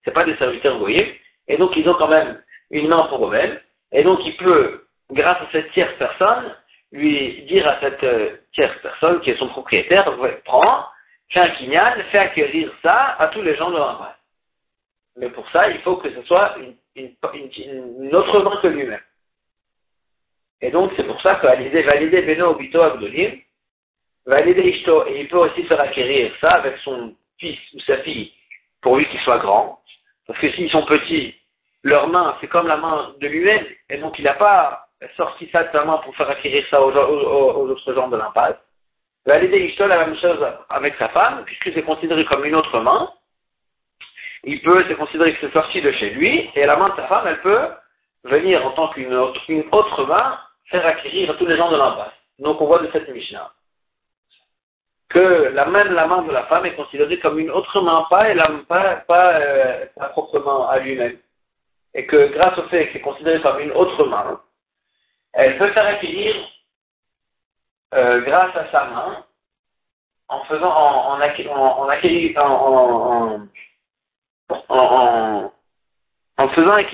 c'est 0.05 0.13
pas 0.13 0.25
des 0.25 0.37
serviteurs 0.37 0.79
goyim. 0.79 1.07
Et 1.49 1.57
donc, 1.57 1.77
ils 1.77 1.89
ont 1.89 1.95
quand 1.95 2.09
même 2.09 2.43
une 2.71 2.89
main 2.89 3.07
pour 3.09 3.27
eux-mêmes. 3.27 3.59
Et 3.93 4.03
donc, 4.03 4.21
il 4.25 4.37
peut, 4.37 4.85
grâce 5.11 5.41
à 5.41 5.49
cette 5.53 5.73
tierce 5.73 5.93
personne, 5.99 6.55
lui 6.93 7.43
dire 7.43 7.69
à 7.69 7.81
cette 7.81 8.03
euh, 8.05 8.37
tierce 8.53 8.77
personne, 8.83 9.21
qui 9.21 9.31
est 9.31 9.39
son 9.39 9.49
propriétaire, 9.49 10.13
prends, 10.45 10.87
fais 11.31 11.41
un 11.41 11.51
kinyan, 11.51 11.95
fais 12.11 12.19
acquérir 12.19 12.73
ça 12.83 13.17
à 13.19 13.29
tous 13.29 13.43
les 13.43 13.57
gens 13.57 13.71
de 13.71 13.77
l'endroit. 13.77 14.17
Mais 15.17 15.29
pour 15.31 15.49
ça, 15.51 15.71
il 15.71 15.81
faut 15.81 15.97
que 15.97 16.11
ce 16.11 16.23
soit 16.23 16.57
une, 16.97 17.15
autre 18.13 18.43
main 18.43 18.61
que 18.63 18.69
lui-même. 18.69 19.01
Et 20.61 20.71
donc, 20.71 20.93
c'est 20.97 21.07
pour 21.07 21.21
ça 21.23 21.37
que 21.37 21.47
valider, 21.47 21.83
valider 21.83 22.23
Beno 22.23 22.51
Obito 22.51 22.83
Abdolim, 22.83 23.39
valider 24.27 24.63
Ishto, 24.63 25.07
et 25.07 25.21
il 25.21 25.29
peut 25.29 25.39
aussi 25.39 25.65
faire 25.65 25.81
acquérir 25.81 26.33
ça 26.41 26.49
avec 26.49 26.77
son 26.79 27.15
fils 27.39 27.59
ou 27.75 27.81
sa 27.81 27.99
fille, 27.99 28.33
pour 28.83 28.97
lui 28.97 29.07
qu'il 29.09 29.21
soit 29.21 29.39
grand. 29.39 29.81
Parce 30.27 30.39
que 30.39 30.51
s'ils 30.53 30.71
sont 30.71 30.85
petits, 30.85 31.35
leur 31.83 32.09
main, 32.09 32.37
c'est 32.41 32.47
comme 32.47 32.67
la 32.67 32.77
main 32.77 33.15
de 33.21 33.27
lui-même, 33.27 33.67
et 33.89 33.99
donc 33.99 34.19
il 34.19 34.25
n'a 34.25 34.35
pas 34.35 34.87
sorti 35.17 35.49
ça 35.51 35.65
de 35.65 35.73
sa 35.73 35.85
main 35.85 35.99
pour 35.99 36.15
faire 36.17 36.29
acquérir 36.29 36.65
ça 36.71 36.81
aux, 36.83 36.93
autres 36.93 37.95
gens 37.95 38.09
de 38.09 38.17
l'impasse. 38.17 38.57
Ishto, 39.27 39.87
la 39.87 40.07
même 40.07 40.17
chose 40.17 40.45
avec 40.69 40.95
sa 40.97 41.09
femme, 41.09 41.45
puisque 41.45 41.73
c'est 41.73 41.83
considéré 41.83 42.25
comme 42.25 42.45
une 42.45 42.55
autre 42.55 42.81
main. 42.81 43.11
Il 44.45 44.63
peut, 44.63 44.85
c'est 44.89 44.95
considéré 44.95 45.35
que 45.35 45.41
c'est 45.41 45.53
sorti 45.53 45.83
de 45.83 45.93
chez 45.93 46.11
lui, 46.11 46.51
et 46.55 46.67
la 46.67 46.77
main 46.77 46.91
de 46.91 46.97
sa 46.97 47.07
femme, 47.07 47.27
elle 47.27 47.41
peut 47.41 47.69
venir 48.25 48.65
en 48.67 48.71
tant 48.73 48.89
qu'une 48.89 49.15
autre, 49.15 50.05
main 50.07 50.39
faire 50.67 50.87
acquérir 50.87 51.37
tous 51.37 51.47
les 51.47 51.57
gens 51.57 51.71
de 51.71 51.77
l'impasse. 51.77 52.13
Donc 52.39 52.61
on 52.61 52.67
voit 52.67 52.79
de 52.79 52.91
cette 52.93 53.09
Mishnah 53.09 53.51
que 55.11 55.19
la 55.53 55.67
la 55.67 56.07
main 56.07 56.23
de 56.23 56.33
la 56.33 56.47
femme 56.47 56.65
est 56.67 56.77
considérée 56.77 57.19
comme 57.19 57.39
une 57.39 57.51
autre 57.51 57.81
main, 57.83 58.07
pas, 58.09 58.33
la, 58.33 58.49
pas, 58.69 58.97
pas 58.97 59.35
euh, 59.41 59.87
sa 59.99 60.07
propre 60.11 60.39
main 60.39 60.69
à 60.69 60.79
lui-même. 60.79 61.19
Et 61.95 62.07
que 62.07 62.29
grâce 62.33 62.57
au 62.59 62.63
fait 62.69 62.87
qu'elle 62.87 62.99
est 62.99 63.01
considérée 63.01 63.43
comme 63.43 63.59
une 63.59 63.73
autre 63.73 64.05
main, 64.07 64.41
elle 65.33 65.59
peut 65.59 65.73
faire 65.73 65.87
acquérir 65.87 66.37
euh, 67.95 68.21
grâce 68.21 68.55
à 68.57 68.71
sa 68.71 68.85
main 68.85 69.27
en 70.29 70.45
faisant 70.45 70.71
en, 70.71 71.17
en, 71.17 71.21
en, 71.21 71.27
en, 73.29 73.49
en, 74.69 75.53
en 76.39 76.49
faisant 76.51 76.73
un 76.75 76.85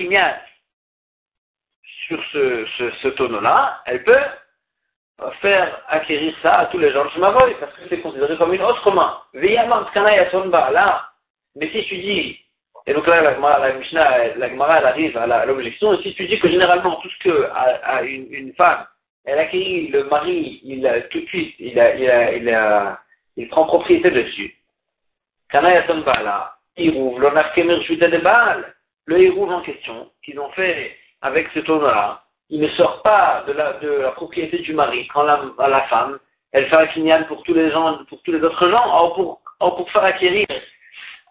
sur 2.07 2.23
ce, 2.31 2.65
ce, 2.77 2.91
ce 3.03 3.07
tonneau-là, 3.09 3.83
elle 3.85 4.03
peut 4.03 4.17
faire 5.41 5.81
acquérir 5.87 6.33
ça 6.41 6.59
à 6.59 6.65
tous 6.67 6.77
les 6.77 6.91
gens 6.91 7.05
de 7.05 7.09
Shemavoy, 7.09 7.55
parce 7.59 7.73
que 7.73 7.81
c'est 7.89 8.01
considéré 8.01 8.37
comme 8.37 8.53
une 8.53 8.61
autre 8.61 8.91
main. 8.91 9.17
là. 10.71 11.09
Mais 11.55 11.69
si 11.69 11.83
tu 11.85 11.97
dis, 11.97 12.39
et 12.85 12.93
donc 12.93 13.07
là, 13.07 13.21
la, 13.21 13.59
la 13.59 13.73
Mishnah, 13.73 14.35
la 14.35 14.49
Gemara, 14.49 14.79
elle 14.79 14.85
arrive 14.85 15.17
à 15.17 15.45
l'objection, 15.45 15.93
et 15.93 16.03
si 16.03 16.13
tu 16.13 16.27
dis 16.27 16.39
que 16.39 16.49
généralement, 16.49 16.95
tout 16.97 17.09
ce 17.09 17.23
que 17.23 17.49
à, 17.53 18.03
une, 18.03 18.53
femme, 18.53 18.85
elle 19.25 19.39
acquérit 19.39 19.87
le 19.89 20.03
mari, 20.05 20.61
il 20.63 21.07
tout 21.09 21.19
de 21.19 21.27
suite, 21.27 21.55
il, 21.59 21.79
a, 21.79 21.95
il, 21.95 22.09
a, 22.09 22.33
il, 22.33 22.49
a, 22.49 22.99
il 23.35 23.49
prend 23.49 23.65
propriété 23.65 24.11
dessus. 24.11 24.55
Là, 25.51 26.53
il 26.77 26.91
rouvre, 26.91 27.19
le 29.05 29.21
hérouve 29.21 29.51
en 29.51 29.61
question, 29.61 30.11
qu'ils 30.23 30.39
ont 30.39 30.51
fait 30.51 30.95
avec 31.21 31.47
ce 31.53 31.59
tonneau-là, 31.59 32.23
il 32.49 32.61
ne 32.61 32.67
sort 32.69 33.01
pas 33.01 33.43
de 33.47 33.53
la, 33.53 34.11
propriété 34.11 34.59
du 34.59 34.73
mari 34.73 35.07
quand 35.13 35.23
la, 35.23 35.81
femme, 35.89 36.19
elle 36.51 36.67
fait 36.67 36.75
un 36.75 36.87
kinyan 36.87 37.23
pour 37.25 37.43
tous 37.43 37.53
les 37.53 37.71
gens, 37.71 37.99
pour 38.05 38.21
tous 38.23 38.31
les 38.31 38.41
autres 38.41 38.69
gens, 38.69 39.05
ou 39.05 39.13
pour, 39.13 39.41
pour 39.59 39.91
faire 39.91 40.03
acquérir 40.03 40.47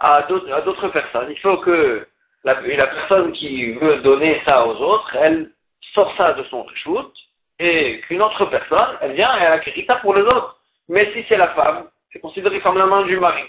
à 0.00 0.22
d'autres 0.22 0.88
personnes. 0.88 1.30
Il 1.30 1.38
faut 1.38 1.56
que 1.58 2.06
la, 2.44 2.54
personne 2.54 3.32
qui 3.32 3.72
veut 3.72 3.98
donner 4.02 4.42
ça 4.46 4.66
aux 4.66 4.76
autres, 4.76 5.16
elle 5.16 5.50
sort 5.94 6.14
ça 6.16 6.32
de 6.34 6.42
son 6.44 6.66
shoot, 6.74 7.12
et 7.58 8.00
qu'une 8.02 8.22
autre 8.22 8.44
personne, 8.46 8.98
elle 9.00 9.12
vient 9.12 9.36
et 9.38 9.42
elle 9.42 9.52
acquérit 9.52 9.86
ça 9.86 9.96
pour 9.96 10.14
les 10.14 10.22
autres. 10.22 10.58
Mais 10.88 11.10
si 11.12 11.24
c'est 11.28 11.38
la 11.38 11.48
femme, 11.48 11.88
c'est 12.12 12.20
considéré 12.20 12.60
comme 12.60 12.78
la 12.78 12.86
main 12.86 13.02
du 13.04 13.18
mari. 13.18 13.44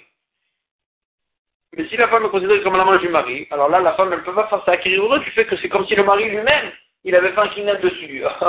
Mais 1.75 1.85
si 1.89 1.97
la 1.97 2.07
femme 2.07 2.25
est 2.25 2.29
considérée 2.29 2.61
comme 2.61 2.77
la 2.77 2.85
main 2.85 2.97
du 2.97 3.09
mari, 3.09 3.47
alors 3.51 3.69
là, 3.69 3.81
la 3.81 3.93
femme, 3.93 4.11
elle 4.13 4.19
ne 4.19 4.23
peut 4.23 4.33
pas 4.33 4.47
faire 4.47 4.63
ça 4.65 4.71
acquérir 4.71 5.03
heureux 5.03 5.19
du 5.19 5.29
fait 5.31 5.45
que 5.45 5.57
c'est 5.57 5.69
comme 5.69 5.85
si 5.85 5.95
le 5.95 6.03
mari 6.03 6.29
lui-même, 6.29 6.71
il 7.07 7.15
avait 7.15 7.31
fait 7.31 7.39
un 7.39 7.47
kidnap 7.47 7.81
dessus. 7.81 8.23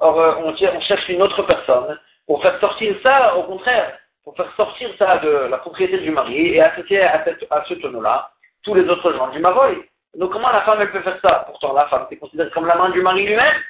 Or, 0.00 0.20
euh, 0.20 0.34
on, 0.38 0.56
cherche 0.56 1.08
une 1.08 1.22
autre 1.22 1.40
personne 1.44 1.98
pour 2.26 2.42
faire 2.42 2.58
sortir 2.58 2.96
ça, 3.02 3.36
au 3.36 3.44
contraire, 3.44 3.96
pour 4.24 4.36
faire 4.36 4.52
sortir 4.56 4.90
ça 4.98 5.18
de 5.18 5.28
la 5.48 5.58
propriété 5.58 5.98
du 5.98 6.10
mari 6.10 6.48
et 6.48 6.60
associer 6.60 7.00
à, 7.00 7.24
ce 7.24 7.74
tonneau-là 7.74 8.30
tous 8.64 8.74
les 8.74 8.88
autres 8.88 9.12
gens 9.12 9.28
du 9.28 9.38
Mavoy. 9.38 9.88
Donc 10.16 10.32
comment 10.32 10.50
la 10.50 10.62
femme, 10.62 10.80
elle 10.80 10.90
peut 10.90 11.02
faire 11.02 11.20
ça? 11.22 11.44
Pourtant, 11.46 11.74
la 11.74 11.86
femme, 11.86 12.06
c'est 12.10 12.16
considéré 12.16 12.50
comme 12.50 12.66
la 12.66 12.74
main 12.76 12.90
du 12.90 13.02
mari 13.02 13.24
lui-même. 13.24 13.62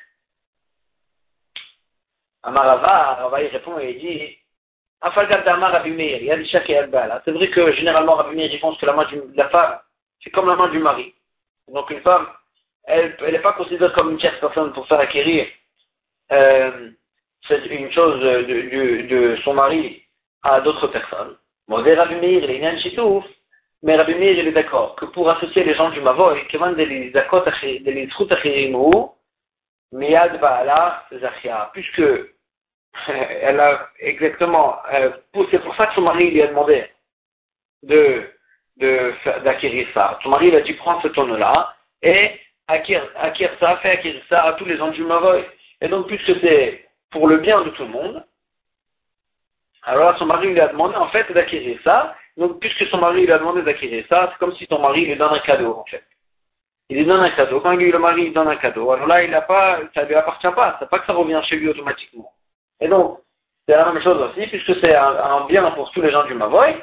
Amarava, 2.42 3.14
Rava, 3.14 3.42
il 3.42 3.48
répond 3.48 3.78
et 3.78 3.90
il 3.90 3.98
dit, 3.98 4.38
c'est 5.02 5.10
vrai 7.30 7.50
que 7.50 7.72
généralement 7.72 8.14
Rabbi 8.14 8.36
Meir 8.36 8.60
pense 8.60 8.78
que 8.78 8.86
la 8.86 8.94
main 8.94 9.04
de 9.04 9.36
la 9.36 9.48
femme, 9.50 9.78
c'est 10.22 10.30
comme 10.30 10.48
la 10.48 10.56
main 10.56 10.68
du 10.68 10.78
mari. 10.78 11.14
Donc 11.68 11.90
une 11.90 12.00
femme, 12.00 12.26
elle 12.86 13.16
n'est 13.32 13.38
pas 13.38 13.52
considérée 13.52 13.92
comme 13.92 14.12
une 14.12 14.18
tierce 14.18 14.38
personne 14.40 14.72
pour 14.72 14.86
faire 14.86 15.00
acquérir 15.00 15.46
euh, 16.32 16.90
une 17.70 17.92
chose 17.92 18.20
de, 18.20 19.36
son 19.44 19.54
mari 19.54 20.02
à 20.42 20.60
d'autres 20.60 20.88
personnes. 20.88 21.36
Rabbi 21.68 22.16
Meir, 22.16 22.44
il 22.44 22.50
est 22.50 22.60
mais 23.82 23.96
Rabbi 23.96 24.14
Meir, 24.14 24.38
il 24.38 24.48
est 24.48 24.52
d'accord 24.52 24.96
que 24.96 25.04
pour 25.06 25.28
associer 25.28 25.64
les 25.64 25.74
gens 25.74 25.90
du 25.90 26.00
Mavoy, 26.00 26.40
puisque 31.72 32.02
elle 33.08 33.60
a 33.60 33.88
exactement, 33.98 34.76
euh, 34.92 35.10
c'est 35.50 35.62
pour 35.62 35.74
ça 35.76 35.86
que 35.86 35.94
son 35.94 36.02
mari 36.02 36.30
lui 36.30 36.42
a 36.42 36.46
demandé 36.46 36.86
de, 37.82 38.24
d'acquérir 39.44 39.86
ça. 39.92 40.18
Son 40.22 40.30
mari 40.30 40.48
il 40.48 40.56
a 40.56 40.60
dit 40.62 40.74
prends 40.74 41.00
ce 41.02 41.08
tonneau-là 41.08 41.74
et 42.02 42.40
acquiert, 42.68 43.08
ça, 43.60 43.76
fait 43.76 43.90
acquérir 43.90 44.22
ça 44.28 44.42
à 44.42 44.52
tous 44.54 44.64
les 44.64 44.76
gens 44.76 44.90
du 44.90 45.02
Mavoy. 45.02 45.44
Et 45.80 45.88
donc 45.88 46.06
puisque 46.06 46.40
c'est 46.40 46.86
pour 47.10 47.28
le 47.28 47.38
bien 47.38 47.60
de 47.62 47.70
tout 47.70 47.82
le 47.82 47.90
monde, 47.90 48.24
alors 49.82 50.16
son 50.18 50.26
mari 50.26 50.48
lui 50.48 50.60
a 50.60 50.68
demandé 50.68 50.96
en 50.96 51.08
fait 51.08 51.30
d'acquérir 51.32 51.78
ça. 51.84 52.16
Donc 52.36 52.58
puisque 52.60 52.86
son 52.88 52.98
mari 52.98 53.26
lui 53.26 53.32
a 53.32 53.38
demandé 53.38 53.62
d'acquérir 53.62 54.04
ça, 54.08 54.30
c'est 54.32 54.38
comme 54.38 54.54
si 54.54 54.66
ton 54.66 54.80
mari 54.80 55.04
lui 55.04 55.16
donne 55.16 55.34
un 55.34 55.40
cadeau 55.40 55.76
en 55.78 55.84
fait. 55.84 56.04
Il 56.90 56.98
lui 56.98 57.06
donne 57.06 57.20
un 57.20 57.30
cadeau. 57.30 57.60
Quand 57.60 57.74
le 57.74 57.98
mari 57.98 58.24
lui 58.24 58.32
donne 58.32 58.48
un 58.48 58.56
cadeau, 58.56 58.90
alors 58.90 59.06
là 59.06 59.22
il 59.22 59.30
n'a 59.30 59.42
pas, 59.42 59.80
ça 59.94 60.04
lui 60.04 60.14
appartient 60.14 60.52
pas. 60.54 60.76
C'est 60.78 60.88
pas 60.88 60.98
que 60.98 61.06
ça 61.06 61.12
revient 61.12 61.40
chez 61.44 61.56
lui 61.56 61.68
automatiquement. 61.68 62.32
Et 62.80 62.88
donc 62.88 63.20
c'est 63.66 63.76
la 63.76 63.90
même 63.90 64.02
chose 64.02 64.20
aussi, 64.20 64.46
puisque 64.48 64.78
c'est 64.80 64.94
un, 64.94 65.46
bien 65.46 65.70
pour 65.72 65.90
tous 65.92 66.02
les 66.02 66.10
gens 66.10 66.24
du 66.24 66.34
Mavoy. 66.34 66.76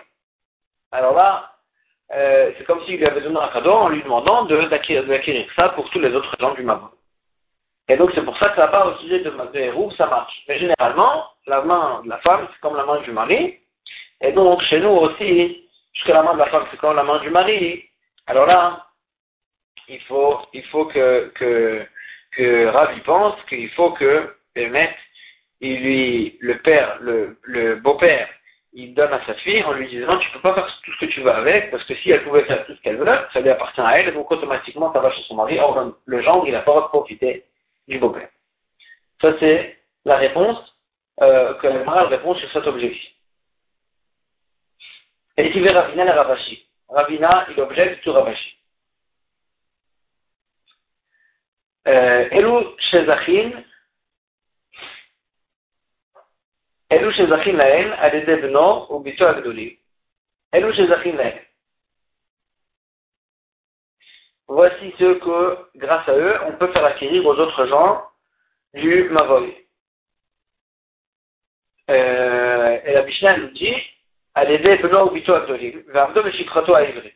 Alors 0.92 1.16
là, 1.16 1.51
euh, 2.14 2.52
c'est 2.58 2.66
comme 2.66 2.84
s'il 2.86 2.98
lui 2.98 3.06
avait 3.06 3.22
donné 3.22 3.40
un 3.40 3.48
cadeau 3.50 3.72
en 3.72 3.90
lui 3.90 4.04
demandant 4.04 4.44
d'acquérir 4.46 5.48
ça 5.56 5.70
pour 5.70 5.90
tous 5.92 6.00
les 6.00 6.14
autres 6.14 6.36
gens 6.40 6.54
du 6.54 6.64
Mavoy. 6.64 6.90
Et 7.88 7.98
donc 7.98 8.12
c'est 8.14 8.24
pour 8.24 8.38
ça 8.38 8.50
que 8.50 8.56
ça 8.56 8.68
part 8.68 8.88
au 8.88 9.00
sujet 9.00 9.20
de 9.20 9.32
Hérouf, 9.54 9.94
ça 9.96 10.08
marche. 10.08 10.44
Mais 10.48 10.60
généralement, 10.60 11.26
la 11.48 11.62
main 11.62 12.02
de 12.04 12.10
la 12.10 12.18
femme, 12.20 12.48
c'est 12.52 12.60
comme 12.62 12.76
la 12.76 12.86
main 12.86 13.02
du 13.02 13.12
mari. 13.12 13.60
Et 14.22 14.32
donc 14.34 14.62
chez 14.64 14.80
nous 14.80 14.90
aussi, 14.90 15.68
puisque 15.94 16.10
la 16.10 16.24
main 16.24 16.34
de 16.34 16.40
la 16.40 16.48
femme, 16.48 16.66
c'est 16.72 16.78
comme 16.78 16.96
la 16.96 17.04
main 17.04 17.20
du 17.20 17.30
mari, 17.30 17.84
alors 18.28 18.46
là, 18.46 18.88
il 19.88 20.00
faut, 20.02 20.40
il 20.54 20.64
faut 20.66 20.86
que, 20.86 21.32
que, 21.36 21.86
que 22.32 22.66
Ravi 22.68 23.00
pense 23.02 23.36
qu'il 23.50 23.70
faut 23.72 23.92
que 23.92 24.36
Bémet, 24.56 24.96
il 25.60 25.82
lui, 25.82 26.38
le 26.42 26.58
père, 26.60 26.98
le, 27.02 27.38
le 27.44 27.76
beau-père, 27.76 28.28
il 28.74 28.94
donne 28.94 29.12
à 29.14 29.26
sa 29.26 29.34
fille 29.36 29.64
en 29.64 29.74
lui 29.74 29.88
disant 29.88 30.18
tu 30.18 30.32
peux 30.32 30.40
pas 30.40 30.54
faire 30.54 30.68
tout 30.84 30.92
ce 30.94 31.06
que 31.06 31.12
tu 31.12 31.22
veux 31.22 31.32
avec 31.32 31.72
parce 31.72 31.84
que 31.84 31.96
si 31.96 32.12
elle 32.12 32.24
pouvait 32.24 32.46
faire 32.46 32.66
tout 32.66 32.74
ce 32.76 32.82
qu'elle 32.82 32.98
veut, 32.98 33.06
ça 33.34 33.42
lui 33.42 33.50
appartient 33.50 33.82
à 33.82 34.00
elle 34.00 34.14
donc 34.14 34.32
automatiquement 34.32 34.94
ça 34.94 35.00
va 35.00 35.12
chez 35.12 35.24
son 35.24 35.36
mari. 35.36 35.60
Or 35.60 35.94
le 36.06 36.22
genre 36.22 36.48
il 36.48 36.56
a 36.56 36.62
pas 36.62 36.82
profiter 36.88 37.46
du 37.88 38.00
beau-père. 38.00 38.30
Ça, 39.22 39.34
c'est 39.40 39.78
la 40.06 40.18
réponse 40.18 40.58
euh, 41.22 41.54
que 41.56 41.68
la 41.68 42.04
répond 42.06 42.34
sur 42.36 42.52
cet 42.52 42.66
objectif. 42.66 43.12
Et 45.38 45.52
il 45.56 45.62
verra 45.62 45.82
Ravina 45.82 46.06
et 46.06 46.10
Ravashi. 46.10 46.68
Ravina, 46.90 47.46
il 47.52 47.60
objecte 47.62 48.02
sur 48.04 48.14
Ravashi. 48.16 48.58
Euh, 51.88 52.30
Elou 52.32 52.76
Shezachin, 52.78 53.52
Elou 56.92 57.12
Shezachin 57.12 57.54
lahen, 57.54 57.94
Adede 57.94 58.42
Beno, 58.42 58.88
ou 58.90 59.00
Bito 59.00 59.26
Agdoli. 59.26 59.80
Elou 60.52 60.74
Shezachin 60.74 61.16
lahen. 61.16 61.40
voici 64.52 64.94
ceux 65.00 65.16
que, 65.20 65.58
grâce 65.78 66.08
à 66.10 66.16
eux, 66.16 66.36
on 66.46 66.54
peut 66.54 66.72
faire 66.74 66.86
acquérir 66.86 67.26
aux 67.26 67.36
autres 67.36 67.66
gens 67.68 68.04
du 68.74 69.10
Mavoy. 69.10 69.56
Euh, 71.90 72.80
et 72.86 72.94
la 72.94 73.04
Mishnah 73.04 73.38
nous 73.38 73.52
dit, 73.52 73.76
à 74.36 74.44
l'aider 74.44 74.78
Beno 74.78 75.10
Ubito 75.10 75.34
Agdolim, 75.34 75.84
Vardo 75.88 76.24
Meshikrato 76.24 76.76
à 76.76 76.84
Ivry. 76.84 77.14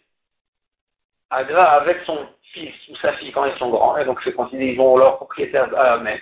Agra 1.29 1.71
avec 1.71 2.03
son 2.05 2.27
fils 2.53 2.73
ou 2.89 2.95
sa 2.97 3.13
fille 3.17 3.31
quand 3.31 3.45
ils 3.45 3.57
sont 3.57 3.69
grands, 3.69 3.97
et 3.97 4.05
donc 4.05 4.21
c'est 4.23 4.33
considéré, 4.33 4.73
ils 4.73 4.79
ont 4.79 4.97
leur 4.97 5.17
propriétaire 5.17 5.77
à 5.77 5.97
eux-mêmes. 5.97 6.21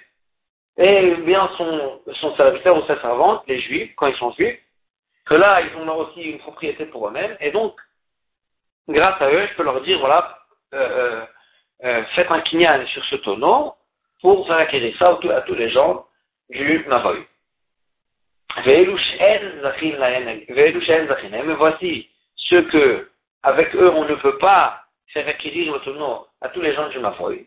Et 0.78 1.16
bien 1.18 1.50
son, 1.58 2.02
son 2.14 2.36
serviteur 2.36 2.78
ou 2.78 2.86
sa 2.88 3.00
servante, 3.00 3.44
les 3.48 3.60
juifs, 3.60 3.94
quand 3.96 4.08
ils 4.08 4.16
sont 4.16 4.32
juifs, 4.32 4.60
que 5.26 5.36
là, 5.36 5.62
ils 5.62 5.76
ont 5.78 5.96
aussi 5.98 6.22
une 6.22 6.40
propriété 6.40 6.86
pour 6.86 7.08
eux-mêmes, 7.08 7.38
et 7.40 7.52
donc, 7.52 7.76
grâce 8.90 9.22
à 9.22 9.30
eux, 9.30 9.48
je 9.48 9.56
peux 9.56 9.64
leur 9.64 9.82
dire, 9.82 10.00
voilà, 10.00 10.40
euh, 10.74 10.78
euh, 10.80 11.26
euh, 11.84 12.04
faites 12.16 12.32
un 12.32 12.42
kinyan 12.42 12.86
sur 12.88 13.06
ce 13.06 13.18
tonneau 13.18 13.76
pour 14.22 14.48
faire 14.48 14.58
acquérir 14.58 14.96
ça 14.98 15.10
à 15.10 15.42
tous 15.42 15.54
les 15.54 15.70
gens 15.70 16.06
du 16.50 16.86
Mavoy. 16.88 17.24
Mais 18.66 18.86
voici 21.56 22.10
ce 22.36 22.56
que, 22.56 23.10
avec 23.44 23.76
eux, 23.76 23.92
on 23.92 24.06
ne 24.06 24.16
peut 24.16 24.38
pas 24.38 24.86
faire 25.08 25.28
acquérir 25.28 25.74
le 25.74 25.80
tonneau 25.80 26.28
à 26.42 26.50
tous 26.50 26.62
les 26.62 26.74
gens 26.74 26.90
du 26.90 27.00
Mavoy. 27.00 27.46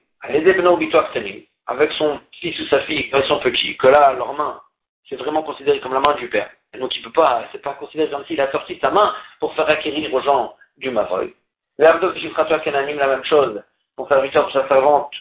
Avec 1.68 1.92
son 1.92 2.20
fils 2.33 2.59
ou 2.61 2.66
sa 2.66 2.81
fille, 2.83 3.11
quand 3.11 3.18
ils 3.18 3.29
sont 3.29 3.40
petits, 3.40 3.76
que 3.76 3.88
là, 3.88 4.12
leur 4.12 4.35
main, 4.35 4.61
c'est 5.09 5.16
vraiment 5.16 5.42
considéré 5.42 5.81
comme 5.81 5.94
la 5.94 6.00
main 6.00 6.14
du 6.14 6.29
père. 6.29 6.50
Et 6.74 6.79
donc 6.79 6.94
il 6.94 7.02
peut 7.02 7.12
pas, 7.12 7.44
c'est 7.52 7.62
pas 7.62 7.74
considéré 7.74 8.11
comme 8.11 8.24
s'il 8.26 8.40
a 8.40 8.50
sorti 8.50 8.79
sa 8.81 8.90
main 8.90 9.14
pour 9.40 9.55
faire 9.55 9.68
acquérir 9.68 10.12
aux 10.12 10.20
gens 10.20 10.55
du 10.76 10.90
Mavoy. 10.90 11.35
L'Abdo 11.79 12.12
Kishifratua 12.12 12.61
Kenanim, 12.61 12.98
la 12.98 13.09
même 13.09 13.24
chose, 13.24 13.62
pour 13.96 14.09
faire 14.09 14.20
victoire 14.20 14.44
pour 14.44 14.52
sa 14.52 14.68
servante 14.68 15.12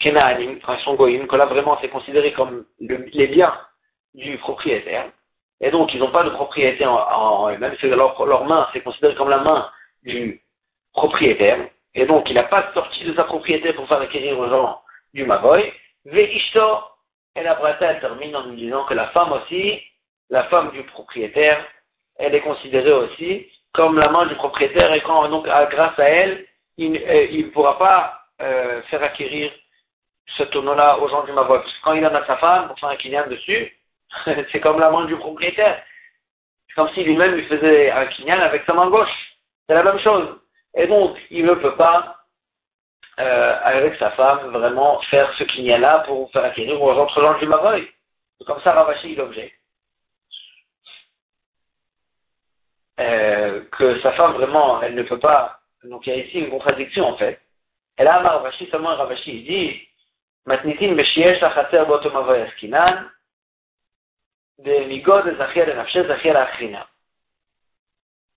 Kenanim, 0.00 0.58
sont 0.84 0.94
goïm, 0.94 1.26
que 1.26 1.36
là 1.36 1.46
vraiment 1.46 1.78
c'est 1.80 1.88
considéré 1.88 2.32
comme 2.32 2.64
les 2.80 3.26
biens 3.28 3.58
du 4.14 4.38
propriétaire. 4.38 5.06
Et 5.60 5.70
donc 5.70 5.94
ils 5.94 6.00
n'ont 6.00 6.10
pas 6.10 6.24
de 6.24 6.30
propriété 6.30 6.84
en, 6.84 7.50
eux-mêmes, 7.50 7.76
leur, 7.82 8.26
leur 8.26 8.44
main, 8.44 8.68
c'est 8.72 8.80
considéré 8.80 9.14
comme 9.14 9.30
la 9.30 9.38
main 9.38 9.70
du 10.02 10.42
propriétaire. 10.92 11.68
Et 11.94 12.06
donc 12.06 12.28
il 12.28 12.34
n'a 12.34 12.44
pas 12.44 12.72
sorti 12.74 13.04
de 13.04 13.14
sa 13.14 13.24
propriété 13.24 13.72
pour 13.72 13.86
faire 13.88 14.00
acquérir 14.00 14.38
aux 14.38 14.48
gens 14.48 14.80
du 15.16 15.24
Mavoy. 15.24 15.72
Veishto, 16.04 16.84
et 17.34 17.42
la 17.42 17.56
brata 17.56 17.92
elle 17.92 18.00
termine 18.00 18.36
en 18.36 18.44
nous 18.44 18.54
disant 18.54 18.84
que 18.84 18.94
la 18.94 19.08
femme 19.08 19.32
aussi, 19.32 19.82
la 20.30 20.44
femme 20.44 20.70
du 20.70 20.84
propriétaire, 20.84 21.64
elle 22.16 22.34
est 22.34 22.40
considérée 22.40 22.92
aussi 22.92 23.48
comme 23.72 23.98
la 23.98 24.08
main 24.08 24.26
du 24.26 24.34
propriétaire 24.36 24.92
et 24.94 25.00
quand 25.00 25.28
donc 25.28 25.44
grâce 25.44 25.98
à 25.98 26.08
elle, 26.08 26.46
il 26.78 26.92
ne 26.92 26.98
euh, 26.98 27.50
pourra 27.52 27.78
pas 27.78 28.20
euh, 28.40 28.82
faire 28.82 29.02
acquérir 29.02 29.52
ce 30.36 30.44
tonneau-là 30.44 30.98
aux 30.98 31.08
gens 31.08 31.24
du 31.24 31.32
que 31.32 31.82
quand 31.82 31.92
il 31.92 32.06
en 32.06 32.14
a 32.14 32.26
sa 32.26 32.36
femme 32.36 32.68
pour 32.68 32.78
faire 32.78 32.90
un 32.90 32.96
kinyan 32.96 33.26
dessus, 33.28 33.76
c'est 34.24 34.60
comme 34.60 34.78
la 34.78 34.90
main 34.90 35.04
du 35.04 35.16
propriétaire. 35.16 35.82
C'est 36.68 36.74
comme 36.74 36.90
si 36.94 37.04
lui-même 37.04 37.38
il 37.38 37.46
faisait 37.46 37.90
un 37.90 38.06
kinyan 38.06 38.40
avec 38.40 38.64
sa 38.64 38.74
main 38.74 38.88
gauche. 38.88 39.36
C'est 39.68 39.74
la 39.74 39.82
même 39.82 39.98
chose. 40.00 40.40
Et 40.74 40.86
donc, 40.86 41.16
il 41.30 41.44
ne 41.44 41.54
peut 41.54 41.76
pas, 41.76 42.16
euh, 43.18 43.58
avec 43.62 43.98
sa 43.98 44.10
femme, 44.10 44.50
vraiment 44.50 45.00
faire 45.02 45.32
ce 45.34 45.44
kinyan-là 45.44 46.00
pour 46.00 46.30
faire 46.32 46.44
acquérir 46.44 46.80
aux 46.82 46.92
autres 46.92 47.20
gens 47.20 47.38
du 47.38 47.46
Mavoy. 47.46 47.88
Comme 48.46 48.60
ça 48.60 48.72
Ravachi 48.72 49.12
il 49.12 49.20
objecte. 49.20 49.56
Euh, 53.00 53.62
que 53.72 54.00
sa 54.00 54.12
femme 54.12 54.32
vraiment, 54.32 54.82
elle 54.82 54.94
ne 54.94 55.02
peut 55.02 55.18
pas. 55.18 55.60
Donc 55.84 56.06
il 56.06 56.14
y 56.14 56.20
a 56.20 56.24
ici 56.24 56.40
une 56.40 56.50
contradiction 56.50 57.06
en 57.06 57.16
fait. 57.16 57.40
Et 57.98 58.04
là, 58.04 58.18
Ravashi, 58.18 58.68
seulement 58.70 58.94
Ravashi, 58.94 59.38
il 59.38 59.44
dit, 59.44 59.88
Matnitin 60.44 60.92
Meshiesh 60.92 61.42
Askinan, 61.42 63.04
de 64.58 64.84
Migod 64.84 65.26
Nafshe. 65.26 65.98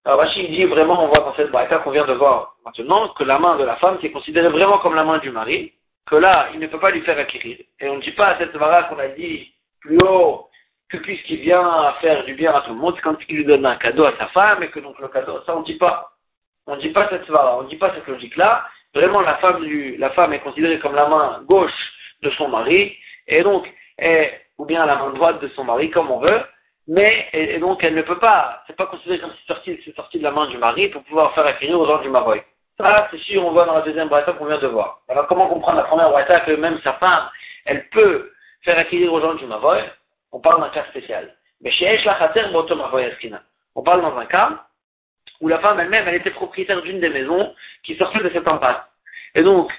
Ravashi 0.06 0.48
dit 0.48 0.64
vraiment, 0.66 1.04
on 1.04 1.08
voit 1.08 1.24
dans 1.24 1.36
cette 1.36 1.52
braïta 1.52 1.80
qu'on 1.80 1.92
vient 1.92 2.06
de 2.06 2.14
voir 2.14 2.56
maintenant, 2.78 3.10
que 3.10 3.24
la 3.24 3.40
main 3.40 3.58
de 3.58 3.64
la 3.64 3.76
femme, 3.78 3.98
c'est 4.02 4.12
considéré 4.12 4.50
vraiment 4.50 4.78
comme 4.80 4.96
la 4.96 5.04
main 5.04 5.18
du 5.20 5.32
mari, 5.32 5.74
que 6.10 6.16
là, 6.16 6.50
il 6.54 6.60
ne 6.60 6.68
peut 6.68 6.80
pas 6.80 6.92
lui 6.92 7.02
faire 7.02 7.18
acquérir. 7.18 7.58
Et 7.80 7.90
on 7.90 7.98
ne 7.98 8.02
dit 8.02 8.12
pas 8.12 8.28
à 8.28 8.38
cette 8.38 8.56
vara 8.56 8.84
qu'on 8.84 9.00
a 9.00 9.08
dit 9.10 9.54
plus 9.82 9.98
haut, 10.06 10.48
que 10.90 10.98
puisqu'il 10.98 11.42
vient 11.42 11.94
faire 12.02 12.26
du 12.26 12.34
bien 12.34 12.54
à 12.54 12.62
tout 12.62 12.74
le 12.74 12.80
monde, 12.80 12.96
c'est 12.96 13.02
quand 13.02 13.18
il 13.28 13.36
lui 13.36 13.46
donne 13.46 13.66
un 13.66 13.76
cadeau 13.76 14.06
à 14.06 14.14
sa 14.18 14.28
femme 14.28 14.64
et 14.64 14.70
que 14.70 14.80
donc 14.80 15.00
le 15.00 15.08
cadeau, 15.08 15.42
ça 15.46 15.56
on 15.56 15.60
ne 15.60 15.66
dit 15.66 15.78
pas. 15.78 16.12
On 16.68 16.76
ne 16.76 16.82
dit 16.82 16.90
pas 16.90 17.08
cette 17.10 17.30
on 17.30 17.64
ne 17.64 17.70
dit 17.70 17.78
pas 17.78 17.94
cette 17.94 18.08
logique-là. 18.08 18.66
Vraiment, 18.94 19.22
la 19.22 19.36
femme, 19.38 19.62
du, 19.62 19.98
la 19.98 20.10
femme 20.12 20.34
est 20.34 20.40
considérée 20.40 20.80
comme 20.80 20.96
la 20.96 21.08
main 21.08 21.42
gauche 21.46 21.72
de 22.22 22.30
son 22.32 22.48
mari 22.48 22.96
et 23.28 23.44
donc, 23.44 23.72
est, 23.98 24.42
ou 24.58 24.66
bien 24.66 24.86
la 24.86 24.96
main 24.96 25.12
droite 25.12 25.42
de 25.42 25.48
son 25.50 25.64
mari, 25.64 25.92
comme 25.92 26.10
on 26.10 26.20
veut, 26.20 26.42
mais, 26.88 27.28
et, 27.34 27.60
donc 27.60 27.84
elle 27.84 27.94
ne 27.94 28.02
peut 28.02 28.18
pas, 28.18 28.64
c'est 28.66 28.76
pas 28.76 28.88
considéré 28.88 29.20
comme 29.20 29.32
si 29.32 29.38
c'est 29.46 29.54
sorti, 29.54 29.94
sorti 29.96 30.18
de 30.18 30.24
la 30.24 30.32
main 30.32 30.48
du 30.48 30.58
mari 30.58 30.88
pour 30.88 31.04
pouvoir 31.04 31.34
faire 31.36 31.46
acquérir 31.46 31.80
aux 31.80 31.86
gens 31.86 32.02
du 32.02 32.10
Maroc. 32.10 32.44
Ça, 32.80 33.10
c'est 33.12 33.20
sûr, 33.20 33.46
on 33.46 33.52
voit 33.52 33.66
dans 33.66 33.74
la 33.74 33.82
deuxième 33.82 34.08
braïta 34.08 34.32
qu'on 34.32 34.46
vient 34.46 34.58
de 34.58 34.68
voir. 34.68 35.02
Alors, 35.10 35.28
comment 35.28 35.48
comprendre 35.48 35.80
la 35.80 35.84
première 35.84 36.10
braïta 36.12 36.40
que 36.42 36.52
même 36.52 36.80
sa 36.82 36.94
femme, 36.94 37.30
elle 37.66 37.90
peut 37.90 38.32
faire 38.64 38.78
acquérir 38.78 39.12
aux 39.12 39.20
gens 39.20 39.34
du 39.34 39.46
Maroc 39.46 39.84
on 40.32 40.40
parle 40.40 40.62
d'un 40.62 40.70
cas 40.70 40.86
spécial. 40.86 41.36
Mais 41.62 41.72
chez 41.72 41.86
Esh 41.86 42.08
on 43.76 43.84
parle 43.84 44.02
dans 44.02 44.18
un 44.18 44.26
cas 44.26 44.66
où 45.42 45.48
la 45.48 45.60
femme 45.60 45.80
elle-même, 45.80 46.08
elle 46.08 46.16
était 46.16 46.30
propriétaire 46.32 46.82
d'une 46.82 47.00
des 47.00 47.10
maisons 47.10 47.54
qui 47.84 47.96
sortait 47.96 48.24
de 48.24 48.30
cette 48.30 48.48
impasse. 48.48 48.82
Et 49.36 49.44
donc, 49.44 49.72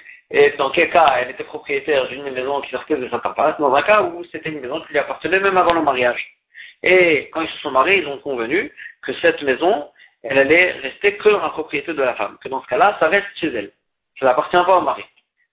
dans 0.57 0.69
quel 0.71 0.89
cas 0.91 1.15
elle 1.17 1.31
était 1.31 1.43
propriétaire 1.43 2.07
d'une 2.07 2.23
des 2.23 2.31
maisons 2.31 2.61
qui 2.61 2.69
sortait 2.71 2.97
de 2.97 3.09
cette 3.09 3.25
impasse? 3.25 3.57
Dans 3.59 3.73
un 3.73 3.81
cas 3.81 4.03
où 4.03 4.23
c'était 4.31 4.49
une 4.49 4.59
maison 4.59 4.81
qui 4.81 4.89
lui 4.89 4.99
appartenait 4.99 5.39
même 5.39 5.57
avant 5.57 5.73
le 5.73 5.81
mariage. 5.81 6.35
Et 6.83 7.29
quand 7.31 7.41
ils 7.41 7.49
se 7.49 7.57
sont 7.59 7.71
mariés, 7.71 7.99
ils 7.99 8.07
ont 8.07 8.17
convenu 8.17 8.71
que 9.01 9.13
cette 9.13 9.41
maison, 9.41 9.89
elle 10.23 10.37
allait 10.37 10.71
rester 10.73 11.17
que 11.17 11.29
dans 11.29 11.41
la 11.41 11.49
propriété 11.49 11.93
de 11.93 12.01
la 12.01 12.15
femme. 12.15 12.37
Que 12.43 12.49
dans 12.49 12.61
ce 12.61 12.67
cas-là, 12.67 12.97
ça 12.99 13.07
reste 13.07 13.27
chez 13.35 13.47
elle. 13.47 13.71
Ça 14.19 14.25
n'appartient 14.25 14.51
pas 14.51 14.77
au 14.77 14.81
mari. 14.81 15.03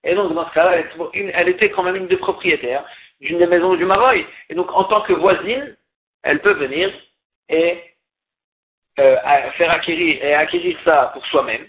Et 0.04 0.14
donc, 0.14 0.32
dans 0.34 0.48
ce 0.48 0.54
cas-là, 0.54 0.82
elle, 1.14 1.48
était 1.48 1.70
quand 1.70 1.82
même 1.82 1.96
une 1.96 2.06
des 2.06 2.16
propriétaires 2.16 2.84
d'une 3.20 3.38
des 3.38 3.46
maisons 3.46 3.74
du 3.74 3.84
Maroc. 3.84 4.24
Et 4.48 4.54
donc, 4.54 4.70
en 4.72 4.84
tant 4.84 5.00
que 5.02 5.12
voisine, 5.12 5.76
elle 6.22 6.40
peut 6.40 6.52
venir 6.52 6.92
et 7.48 7.82
euh, 8.98 9.16
faire 9.56 9.70
acquérir 9.70 10.22
et 10.22 10.34
acquérir 10.34 10.76
ça 10.84 11.10
pour 11.14 11.24
soi-même. 11.26 11.66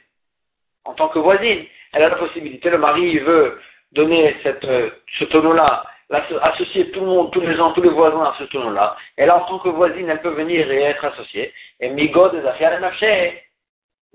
En 0.84 0.94
tant 0.94 1.10
que 1.10 1.20
voisine, 1.20 1.66
elle 1.94 2.04
a 2.04 2.10
la 2.10 2.16
possibilité. 2.16 2.70
Le 2.70 2.78
mari 2.78 3.18
veut 3.20 3.60
donner 3.92 4.36
cette, 4.44 4.66
euh, 4.66 4.90
ce 5.18 5.24
tonneau-là 5.26 5.86
associer 6.12 6.92
tout 6.92 7.02
le 7.02 7.06
monde, 7.06 7.32
tous 7.32 7.42
les 7.42 7.56
gens, 7.56 7.72
tous 7.74 7.82
les 7.82 7.90
voisins 7.90 8.24
à 8.24 8.36
ce 8.38 8.44
tournoi-là. 8.46 8.98
Et 9.18 9.26
là, 9.26 9.38
en 9.38 9.46
tant 9.46 9.60
que 9.60 9.70
voisine, 9.70 10.10
elle 10.10 10.22
peut 10.22 10.30
venir 10.30 10.70
et 10.72 10.82
être 10.82 11.06
associée. 11.06 11.54
Et 11.80 11.90
Migo 11.90 12.30
de 12.30 12.42
Zachia 12.42 12.80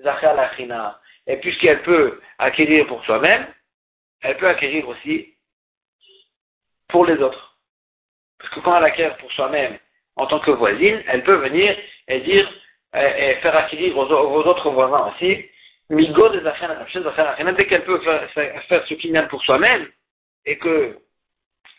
Zachia 0.03 1.01
Et 1.27 1.37
puisqu'elle 1.37 1.83
peut 1.83 2.21
acquérir 2.39 2.87
pour 2.87 3.05
soi-même, 3.05 3.47
elle 4.23 4.37
peut 4.39 4.49
acquérir 4.49 4.89
aussi 4.89 5.35
pour 6.89 7.07
les 7.07 7.17
autres. 7.19 7.57
Parce 8.39 8.53
que 8.53 8.61
quand 8.61 8.77
elle 8.77 8.85
acquiert 8.85 9.17
pour 9.19 9.31
soi-même 9.33 9.79
en 10.17 10.27
tant 10.27 10.41
que 10.41 10.51
voisine, 10.51 11.03
elle 11.07 11.23
peut 11.23 11.37
venir 11.37 11.77
et 12.09 12.21
dire, 12.21 12.49
et 12.95 13.37
faire 13.37 13.57
acquérir 13.57 13.97
aux, 13.97 14.11
autres 14.11 14.71
voisins 14.71 15.13
aussi, 15.13 15.49
Migo 15.91 16.29
de 16.31 16.41
Zachia 16.41 17.53
dès 17.53 17.67
qu'elle 17.67 17.85
peut 17.85 18.01
faire, 18.01 18.31
faire 18.33 18.87
ce 18.87 18.95
qu'il 18.95 19.29
pour 19.29 19.43
soi-même, 19.45 19.89
et 20.47 20.59
que 20.59 20.99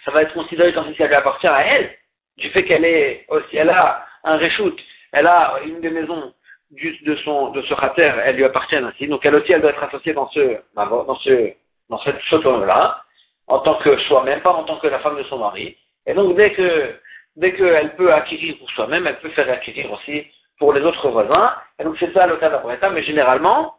ça 0.05 0.11
va 0.11 0.21
être 0.21 0.33
considéré 0.33 0.73
comme 0.73 0.87
si 0.91 0.95
ça 0.95 1.07
lui 1.07 1.15
appartient 1.15 1.47
à 1.47 1.65
elle, 1.65 1.97
du 2.37 2.49
fait 2.51 2.63
qu'elle 2.63 2.85
est 2.85 3.25
aussi, 3.29 3.57
elle 3.57 3.69
a 3.69 4.05
un 4.23 4.37
reshoot, 4.37 4.77
elle 5.11 5.27
a 5.27 5.55
une 5.65 5.81
des 5.81 5.89
maisons 5.89 6.33
de 6.71 7.15
son, 7.17 7.49
de 7.49 7.61
ce 7.63 7.73
crater, 7.73 8.11
elle 8.23 8.35
lui 8.35 8.43
appartient 8.45 8.75
ainsi, 8.75 9.07
donc 9.07 9.25
elle 9.25 9.35
aussi, 9.35 9.51
elle 9.51 9.61
doit 9.61 9.71
être 9.71 9.83
associée 9.83 10.13
dans 10.13 10.29
ce, 10.29 10.57
dans 10.75 11.15
ce, 11.15 11.53
dans 11.89 11.99
cette 11.99 12.21
là 12.65 13.01
en 13.47 13.59
tant 13.59 13.75
que 13.75 13.97
soi-même, 13.99 14.41
pas 14.41 14.53
en 14.53 14.63
tant 14.63 14.77
que 14.77 14.87
la 14.87 14.99
femme 14.99 15.17
de 15.17 15.23
son 15.23 15.37
mari. 15.37 15.77
Et 16.05 16.13
donc, 16.13 16.35
dès 16.35 16.51
que, 16.53 16.95
dès 17.35 17.53
qu'elle 17.53 17.95
peut 17.95 18.13
acquérir 18.13 18.57
pour 18.57 18.69
soi-même, 18.71 19.05
elle 19.07 19.19
peut 19.19 19.29
faire 19.29 19.49
acquérir 19.51 19.91
aussi 19.91 20.25
pour 20.57 20.73
les 20.73 20.81
autres 20.81 21.09
voisins. 21.09 21.53
Et 21.79 21.83
donc, 21.83 21.95
c'est 21.99 22.13
ça 22.13 22.27
le 22.27 22.37
cas 22.37 22.49
d'Abraham, 22.49 22.93
mais 22.93 23.03
généralement, 23.03 23.75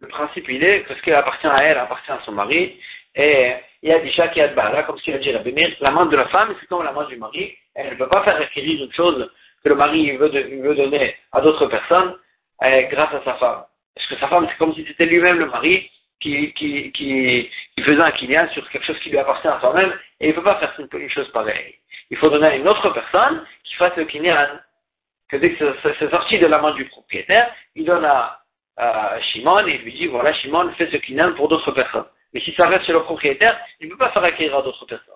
le 0.00 0.08
principe, 0.08 0.48
il 0.48 0.64
est 0.64 0.82
que 0.82 0.94
ce 0.94 1.02
qui 1.02 1.12
appartient 1.12 1.46
à 1.46 1.62
elle 1.62 1.78
appartient 1.78 2.10
à 2.10 2.20
son 2.24 2.32
mari, 2.32 2.78
et 3.14 3.54
il 3.82 3.90
y 3.90 3.92
a 3.92 4.00
déjà 4.00 4.28
qui 4.28 4.40
a 4.40 4.48
de 4.48 4.56
là, 4.56 4.82
comme 4.84 4.98
ce 4.98 5.04
qu'il 5.04 5.14
a 5.14 5.18
dit 5.18 5.30
la 5.80 5.90
main 5.90 6.06
de 6.06 6.16
la 6.16 6.26
femme, 6.28 6.54
c'est 6.58 6.66
comme 6.66 6.82
la 6.82 6.92
main 6.92 7.04
du 7.04 7.16
mari. 7.16 7.54
Elle 7.74 7.90
ne 7.90 7.94
peut 7.96 8.08
pas 8.08 8.22
faire 8.22 8.40
acquérir 8.40 8.82
une 8.82 8.92
chose 8.92 9.30
que 9.62 9.68
le 9.68 9.74
mari 9.74 10.16
veut, 10.16 10.30
donner 10.74 11.14
à 11.32 11.40
d'autres 11.40 11.66
personnes 11.66 12.16
euh, 12.62 12.82
grâce 12.82 13.12
à 13.14 13.22
sa 13.24 13.34
femme. 13.34 13.64
Parce 13.94 14.06
que 14.08 14.16
sa 14.16 14.28
femme, 14.28 14.46
c'est 14.48 14.56
comme 14.56 14.74
si 14.74 14.84
c'était 14.86 15.06
lui-même 15.06 15.38
le 15.38 15.46
mari 15.46 15.90
qui, 16.20 17.50
faisait 17.84 18.00
un 18.00 18.10
kinyan 18.12 18.48
sur 18.54 18.68
quelque 18.70 18.86
chose 18.86 18.98
qui 19.00 19.10
lui 19.10 19.18
appartient 19.18 19.48
à 19.48 19.60
soi-même, 19.60 19.92
et 20.20 20.26
il 20.26 20.30
ne 20.30 20.34
peut 20.34 20.42
pas 20.42 20.58
faire 20.58 20.74
une, 20.78 21.10
chose 21.10 21.28
pareille. 21.32 21.74
Il 22.10 22.16
faut 22.16 22.30
donner 22.30 22.46
à 22.46 22.56
une 22.56 22.66
autre 22.66 22.88
personne 22.90 23.44
qui 23.64 23.74
fasse 23.74 23.94
le 23.96 24.04
kinyan, 24.04 24.60
que 25.28 25.36
dès 25.36 25.52
que 25.54 25.76
c'est 25.82 26.10
sorti 26.10 26.38
de 26.38 26.46
la 26.46 26.58
main 26.60 26.72
du 26.74 26.86
propriétaire, 26.86 27.50
il 27.74 27.84
donne 27.84 28.04
à, 28.04 28.40
Shimon 29.32 29.66
et 29.66 29.78
lui 29.78 29.92
dit, 29.92 30.06
voilà, 30.06 30.32
Shimon 30.32 30.72
fait 30.72 30.90
ce 30.90 30.96
kinyan 30.96 31.34
pour 31.34 31.48
d'autres 31.48 31.70
personnes. 31.70 32.06
Mais 32.34 32.40
si 32.40 32.52
ça 32.54 32.66
reste 32.66 32.84
chez 32.84 32.92
le 32.92 33.02
propriétaire, 33.02 33.58
il 33.80 33.86
ne 33.86 33.92
peut 33.92 33.98
pas 33.98 34.10
faire 34.10 34.24
acquérir 34.24 34.58
à 34.58 34.62
d'autres 34.62 34.84
personnes. 34.86 35.14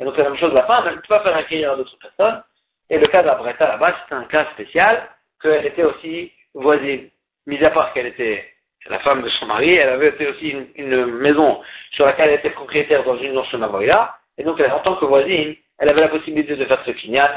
Et 0.00 0.04
donc, 0.04 0.16
la 0.16 0.24
même 0.24 0.38
chose, 0.38 0.52
la 0.54 0.66
femme, 0.66 0.84
elle 0.88 0.96
ne 0.96 1.00
peut 1.00 1.08
pas 1.08 1.20
faire 1.20 1.36
acquérir 1.36 1.72
à 1.72 1.76
d'autres 1.76 1.98
personnes. 1.98 2.42
Et 2.90 2.98
le 2.98 3.06
cas 3.06 3.22
d'Abreta 3.22 3.68
là-bas, 3.68 3.94
c'est 4.08 4.14
un 4.14 4.24
cas 4.24 4.46
spécial, 4.54 5.08
qu'elle 5.40 5.66
était 5.66 5.84
aussi 5.84 6.32
voisine. 6.54 7.10
Mis 7.46 7.62
à 7.62 7.70
part 7.70 7.92
qu'elle 7.92 8.06
était 8.06 8.50
la 8.86 8.98
femme 9.00 9.22
de 9.22 9.28
son 9.28 9.46
mari, 9.46 9.74
elle 9.74 9.90
avait 9.90 10.26
aussi 10.26 10.56
une, 10.76 11.06
maison 11.06 11.60
sur 11.92 12.06
laquelle 12.06 12.30
elle 12.30 12.38
était 12.38 12.50
propriétaire 12.50 13.04
dans 13.04 13.18
une 13.18 13.36
ancienne 13.36 13.60
Navoya. 13.60 14.16
Et 14.38 14.44
donc, 14.44 14.60
en 14.60 14.80
tant 14.80 14.96
que 14.96 15.04
voisine, 15.04 15.54
elle 15.78 15.88
avait 15.90 16.00
la 16.00 16.08
possibilité 16.08 16.56
de 16.56 16.64
faire 16.64 16.82
ce 16.84 16.90
kinyan, 16.92 17.28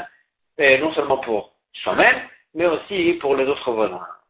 et 0.56 0.78
non 0.78 0.92
seulement 0.94 1.18
pour 1.18 1.52
soi-même, 1.74 2.16
mais 2.54 2.66
aussi 2.66 3.14
pour 3.20 3.36
les 3.36 3.46
autres 3.46 3.70
voisins. 3.70 4.06